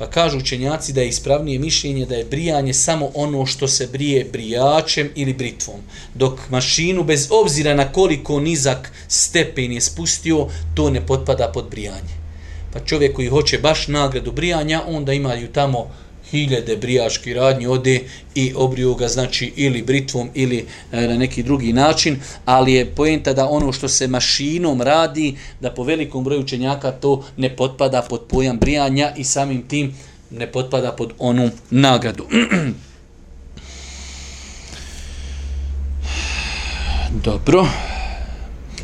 Pa 0.00 0.06
kažu 0.06 0.38
učenjaci 0.38 0.92
da 0.92 1.00
je 1.00 1.08
ispravnije 1.08 1.58
mišljenje 1.58 2.06
da 2.06 2.14
je 2.14 2.24
brijanje 2.24 2.74
samo 2.74 3.10
ono 3.14 3.46
što 3.46 3.68
se 3.68 3.86
brije 3.92 4.24
brijačem 4.32 5.10
ili 5.14 5.34
britvom. 5.34 5.80
Dok 6.14 6.40
mašinu, 6.50 7.04
bez 7.04 7.28
obzira 7.30 7.74
na 7.74 7.92
koliko 7.92 8.40
nizak 8.40 8.92
stepen 9.08 9.72
je 9.72 9.80
spustio, 9.80 10.46
to 10.74 10.90
ne 10.90 11.06
potpada 11.06 11.50
pod 11.54 11.66
brijanje. 11.70 12.16
Pa 12.72 12.80
čovjek 12.80 13.16
koji 13.16 13.28
hoće 13.28 13.58
baš 13.58 13.88
nagradu 13.88 14.32
brijanja, 14.32 14.82
onda 14.86 15.12
imaju 15.12 15.52
tamo 15.52 15.90
hiljade 16.30 16.76
brijaški 16.76 17.34
radnji 17.34 17.66
ode 17.66 18.00
i 18.34 18.52
obriju 18.56 18.94
ga 18.94 19.08
znači 19.08 19.52
ili 19.56 19.82
britvom 19.82 20.30
ili 20.34 20.66
e, 20.92 21.08
na 21.08 21.16
neki 21.16 21.42
drugi 21.42 21.72
način, 21.72 22.20
ali 22.44 22.72
je 22.72 22.86
poenta 22.86 23.32
da 23.32 23.48
ono 23.48 23.72
što 23.72 23.88
se 23.88 24.06
mašinom 24.06 24.82
radi, 24.82 25.36
da 25.60 25.70
po 25.70 25.82
velikom 25.82 26.24
broju 26.24 26.40
učenjaka 26.40 26.90
to 26.90 27.24
ne 27.36 27.56
potpada 27.56 28.02
pod 28.02 28.20
pojam 28.28 28.58
brijanja 28.58 29.14
i 29.16 29.24
samim 29.24 29.68
tim 29.68 29.94
ne 30.30 30.52
potpada 30.52 30.92
pod 30.92 31.12
onu 31.18 31.50
nagradu. 31.70 32.26
Dobro. 37.24 37.66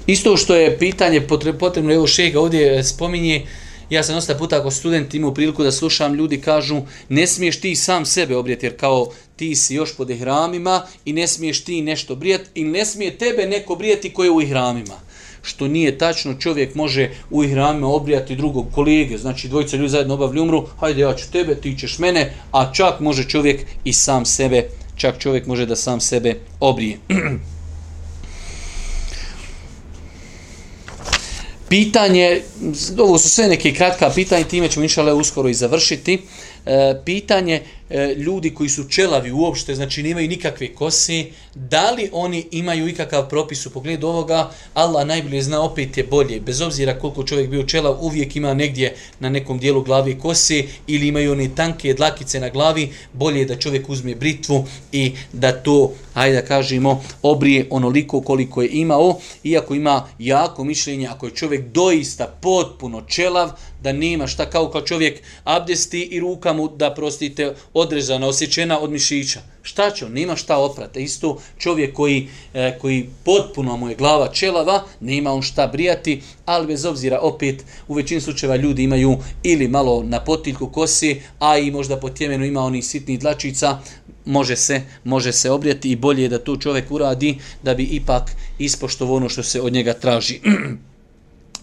Isto 0.07 0.37
što 0.37 0.55
je 0.55 0.79
pitanje 0.79 1.21
potrebno, 1.59 1.95
evo 1.95 2.07
šega 2.07 2.41
ovdje 2.41 2.79
e, 2.79 2.83
spominje, 2.83 3.47
ja 3.91 4.03
sam 4.03 4.15
dosta 4.15 4.35
puta 4.35 4.59
ako 4.59 4.71
student 4.71 5.15
imao 5.15 5.35
priliku 5.35 5.63
da 5.63 5.73
slušam, 5.73 6.15
ljudi 6.15 6.41
kažu 6.41 6.83
ne 7.09 7.27
smiješ 7.27 7.61
ti 7.61 7.77
sam 7.77 8.07
sebe 8.07 8.37
obrijeti 8.37 8.67
jer 8.67 8.77
kao 8.77 9.07
ti 9.37 9.55
si 9.55 9.75
još 9.75 9.97
pod 9.97 10.11
ihramima 10.11 10.83
i 11.05 11.13
ne 11.13 11.27
smiješ 11.27 11.65
ti 11.65 11.83
nešto 11.83 12.15
brijeti 12.15 12.51
i 12.55 12.65
ne 12.65 12.85
smije 12.85 13.19
tebe 13.19 13.47
neko 13.47 13.75
brijeti 13.75 14.13
koji 14.13 14.27
je 14.27 14.31
u 14.31 14.43
ihramima. 14.43 14.95
Što 15.43 15.69
nije 15.69 15.99
tačno, 15.99 16.35
čovjek 16.35 16.75
može 16.75 17.11
u 17.31 17.45
ihramima 17.45 17.89
obrijati 17.89 18.37
drugog 18.37 18.67
kolege, 18.75 19.19
znači 19.19 19.49
dvojica 19.49 19.77
ljudi 19.77 19.89
zajedno 19.89 20.15
obavlju 20.15 20.43
umru, 20.43 20.67
hajde 20.81 21.01
ja 21.01 21.15
ću 21.15 21.31
tebe, 21.33 21.55
ti 21.55 21.79
ćeš 21.79 21.99
mene, 21.99 22.35
a 22.53 22.73
čak 22.73 23.01
može 23.01 23.29
čovjek 23.29 23.67
i 23.85 23.93
sam 23.93 24.25
sebe, 24.25 24.69
čak 24.97 25.19
čovjek 25.19 25.47
može 25.47 25.67
da 25.67 25.77
sam 25.77 26.01
sebe 26.01 26.35
obrije. 26.61 26.99
Pitanje, 31.69 32.43
ovo 32.99 33.19
su 33.19 33.31
sve 33.31 33.49
neke 33.49 33.75
kratka 33.75 34.11
pitanja, 34.11 34.45
time 34.45 34.69
ćemo 34.69 34.83
inšale 34.83 35.13
uskoro 35.13 35.49
i 35.49 35.55
završiti. 35.55 36.19
E, 36.67 36.95
pitanje 37.05 37.63
e, 37.91 38.15
ljudi 38.15 38.55
koji 38.55 38.69
su 38.69 38.85
čelavi 38.89 39.33
uopšte, 39.33 39.75
znači 39.75 40.03
nemaju 40.03 40.29
nikakve 40.29 40.75
kose, 40.75 41.25
da 41.55 41.91
li 41.91 42.11
oni 42.13 42.47
imaju 42.51 42.89
ikakav 42.89 43.29
propis 43.29 43.67
u 43.67 43.71
pogledu 43.71 44.07
ovoga, 44.07 44.51
Allah 44.75 45.07
najbolje 45.07 45.43
zna, 45.43 45.63
opet 45.63 45.97
je 45.97 46.05
bolje, 46.05 46.41
bez 46.41 46.61
obzira 46.61 46.99
koliko 46.99 47.25
čovjek 47.25 47.51
bio 47.51 47.63
čelav, 47.63 47.97
uvijek 48.01 48.37
ima 48.37 48.55
negdje 48.55 48.97
na 49.21 49.29
nekom 49.29 49.59
dijelu 49.59 49.83
glavi 49.83 50.19
kose 50.19 50.65
ili 50.87 51.09
imaju 51.09 51.33
one 51.33 51.49
tanke 51.55 51.95
dlakice 51.95 52.41
na 52.41 52.49
glavi, 52.49 52.93
bolje 53.13 53.39
je 53.39 53.45
da 53.45 53.57
čovjek 53.57 53.89
uzme 53.89 54.15
britvu 54.15 54.65
i 54.93 55.13
da 55.33 55.53
to, 55.53 55.93
hajde 56.15 56.41
da 56.41 56.47
kažemo, 56.47 57.03
obrije 57.23 57.67
onoliko 57.71 58.21
koliko 58.21 58.63
je 58.63 58.69
imao, 58.73 59.19
iako 59.45 59.75
ima 59.75 60.09
jako 60.19 60.65
mišljenje, 60.65 61.07
ako 61.07 61.27
je 61.27 61.35
čovjek 61.35 61.67
doista 61.73 62.27
potpuno 62.41 63.03
čelav, 63.03 63.51
da 63.83 63.93
nema 63.93 64.27
šta 64.27 64.51
kao 64.51 64.71
kao 64.71 64.81
čovjek 64.81 65.23
abdesti 65.45 66.01
i 66.03 66.21
ruka 66.21 66.53
mu 66.53 66.69
da 66.69 66.95
prostite 66.95 67.55
odrezana, 67.81 68.27
osjećena 68.27 68.81
od 68.81 68.91
mišića. 68.91 69.41
Šta 69.63 69.91
će 69.91 70.05
on? 70.07 70.13
Nema 70.13 70.37
šta 70.37 70.59
oprati. 70.59 71.03
Isto 71.03 71.39
čovjek 71.59 71.95
koji, 71.95 72.29
e, 72.55 72.79
koji 72.79 73.09
potpuno 73.25 73.77
mu 73.77 73.89
je 73.89 73.95
glava 73.95 74.29
čelava, 74.33 74.85
nema 75.01 75.33
on 75.33 75.43
šta 75.43 75.67
brijati, 75.67 76.23
ali 76.45 76.67
bez 76.67 76.85
obzira 76.85 77.19
opet 77.21 77.65
u 77.89 77.95
većini 77.95 78.21
slučajeva 78.21 78.57
ljudi 78.57 78.83
imaju 78.83 79.19
ili 79.43 79.69
malo 79.69 80.03
na 80.03 80.21
potiljku 80.21 80.69
kosi, 80.69 81.21
a 81.39 81.59
i 81.59 81.71
možda 81.71 82.01
po 82.01 82.11
tjemenu 82.11 82.45
ima 82.45 82.61
oni 82.61 82.83
sitni 82.83 83.19
dlačica, 83.19 83.79
može 84.25 84.57
se, 84.57 84.83
može 85.05 85.33
se 85.33 85.51
obrijati 85.51 85.91
i 85.91 85.97
bolje 85.97 86.23
je 86.23 86.29
da 86.29 86.39
to 86.39 86.57
čovjek 86.57 86.91
uradi 86.91 87.39
da 87.63 87.75
bi 87.75 87.83
ipak 87.83 88.31
ispoštovo 88.59 89.17
ono 89.17 89.29
što 89.29 89.43
se 89.43 89.61
od 89.61 89.73
njega 89.73 89.93
traži. 89.93 90.41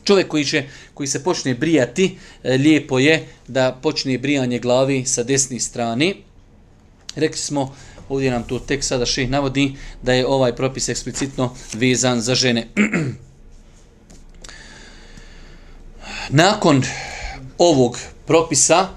Čovjek 0.04 0.28
koji, 0.28 0.46
će, 0.46 0.64
koji 0.94 1.08
se 1.08 1.24
počne 1.24 1.54
brijati, 1.54 2.18
e, 2.44 2.58
lijepo 2.58 3.00
je 3.00 3.28
da 3.48 3.80
počne 3.82 4.18
brijanje 4.18 4.60
glavi 4.60 5.06
sa 5.06 5.24
desne 5.24 5.60
strane. 5.60 6.14
Rekli 7.16 7.38
smo, 7.38 7.76
ovdje 8.10 8.32
nam 8.32 8.44
to 8.44 8.60
tek 8.60 8.84
sada 8.84 9.06
ših 9.06 9.30
navodi, 9.30 9.76
da 10.02 10.14
je 10.14 10.28
ovaj 10.28 10.56
propis 10.56 10.90
eksplicitno 10.90 11.56
vezan 11.74 12.22
za 12.22 12.36
žene. 12.36 12.68
Nakon 16.30 16.84
ovog 17.58 18.00
propisa 18.26 18.88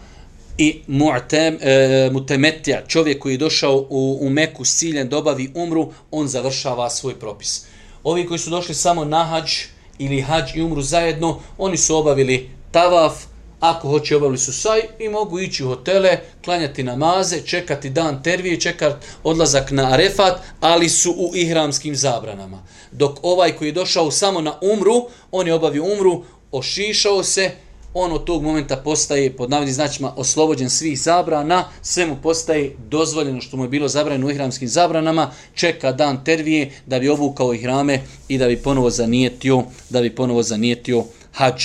i 0.58 0.80
mu'tem, 0.88 1.58
e, 1.60 2.84
čovjek 2.88 3.22
koji 3.22 3.34
je 3.34 3.38
došao 3.38 3.86
u, 3.90 4.18
u 4.20 4.30
Meku 4.30 4.64
s 4.64 4.76
ciljem 4.76 5.08
dobavi 5.08 5.50
umru, 5.54 5.92
on 6.10 6.28
završava 6.28 6.90
svoj 6.90 7.18
propis. 7.18 7.64
Ovi 8.02 8.26
koji 8.26 8.38
su 8.38 8.50
došli 8.50 8.74
samo 8.74 9.04
na 9.04 9.24
hađ, 9.24 9.52
ili 9.98 10.20
hađ 10.20 10.56
i 10.56 10.62
umru 10.62 10.82
zajedno, 10.82 11.40
oni 11.58 11.76
su 11.76 11.96
obavili 11.96 12.50
tavaf, 12.70 13.14
ako 13.60 13.88
hoće 13.88 14.16
obavili 14.16 14.38
su 14.38 14.52
saj 14.52 14.80
i 14.98 15.08
mogu 15.08 15.40
ići 15.40 15.64
u 15.64 15.68
hotele, 15.68 16.18
klanjati 16.44 16.82
namaze, 16.82 17.40
čekati 17.40 17.90
dan 17.90 18.22
tervije, 18.22 18.60
čekati 18.60 19.06
odlazak 19.24 19.70
na 19.70 19.92
arefat, 19.92 20.40
ali 20.60 20.88
su 20.88 21.10
u 21.10 21.30
ihramskim 21.34 21.96
zabranama. 21.96 22.62
Dok 22.92 23.18
ovaj 23.22 23.52
koji 23.52 23.68
je 23.68 23.72
došao 23.72 24.10
samo 24.10 24.40
na 24.40 24.58
umru, 24.62 25.08
on 25.32 25.46
je 25.46 25.54
obavio 25.54 25.84
umru, 25.84 26.24
ošišao 26.52 27.22
se, 27.22 27.50
on 27.98 28.12
od 28.12 28.24
tog 28.24 28.42
momenta 28.42 28.76
postaje 28.76 29.36
pod 29.36 29.50
navodnim 29.50 29.74
značima 29.74 30.12
oslobođen 30.16 30.70
svih 30.70 31.00
zabrana, 31.00 31.68
sve 31.82 32.06
mu 32.06 32.16
postaje 32.22 32.76
dozvoljeno 32.88 33.40
što 33.40 33.56
mu 33.56 33.64
je 33.64 33.68
bilo 33.68 33.88
zabranjeno 33.88 34.26
u 34.26 34.30
ihramskim 34.30 34.68
zabranama, 34.68 35.30
čeka 35.54 35.92
dan 35.92 36.24
tervije 36.24 36.70
da 36.86 36.98
bi 36.98 37.08
ovukao 37.08 37.54
ihrame 37.54 38.00
i 38.28 38.38
da 38.38 38.48
bi 38.48 38.56
ponovo 38.56 38.90
zanijetio, 38.90 39.62
da 39.90 40.00
bi 40.00 40.14
ponovo 40.14 40.42
zanijetio 40.42 41.04
hađ. 41.32 41.62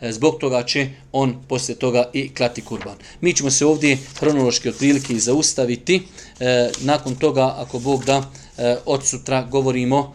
E, 0.00 0.12
zbog 0.12 0.38
toga 0.40 0.62
će 0.62 0.88
on 1.12 1.34
posle 1.48 1.74
toga 1.74 2.10
i 2.12 2.34
klati 2.34 2.60
kurban. 2.60 2.96
Mi 3.20 3.32
ćemo 3.32 3.50
se 3.50 3.66
ovdje 3.66 3.98
hronološki 4.18 4.68
otprilike 4.68 5.18
zaustaviti. 5.18 6.02
E, 6.40 6.70
nakon 6.80 7.14
toga, 7.14 7.54
ako 7.58 7.78
Bog 7.78 8.04
da, 8.04 8.30
e, 8.58 8.76
od 8.86 9.06
sutra 9.06 9.42
govorimo 9.50 10.14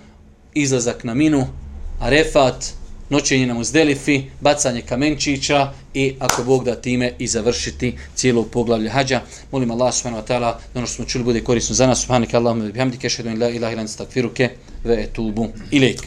izlazak 0.53 1.03
na 1.03 1.13
minu, 1.13 1.47
arefat, 1.99 2.65
noćenje 3.09 3.47
na 3.47 3.53
muzdelifi, 3.53 4.23
bacanje 4.41 4.81
kamenčića 4.81 5.73
i 5.93 6.15
ako 6.19 6.43
Bog 6.43 6.65
da 6.65 6.75
time 6.75 7.11
i 7.19 7.27
završiti 7.27 7.97
cijelo 8.15 8.43
poglavlje 8.43 8.89
hađa. 8.89 9.21
Molim 9.51 9.71
Allah 9.71 9.93
subhanahu 9.93 10.23
wa 10.23 10.33
ta'ala 10.33 10.53
da 10.73 10.79
ono 10.79 10.87
što 10.87 10.95
smo 10.95 11.05
čuli 11.05 11.23
bude 11.23 11.43
korisno 11.43 11.75
za 11.75 11.87
nas. 11.87 12.01
Subhanak 12.01 12.33
Allahumma 12.33 12.71
bihamdike, 12.71 13.09
šedun 13.09 13.41
la 13.41 13.49
ilaha 13.49 13.73
ilan 13.73 13.87
stakfiruke 13.87 14.49
ve 14.83 15.03
etubu 15.03 15.47
ilik. 15.71 16.01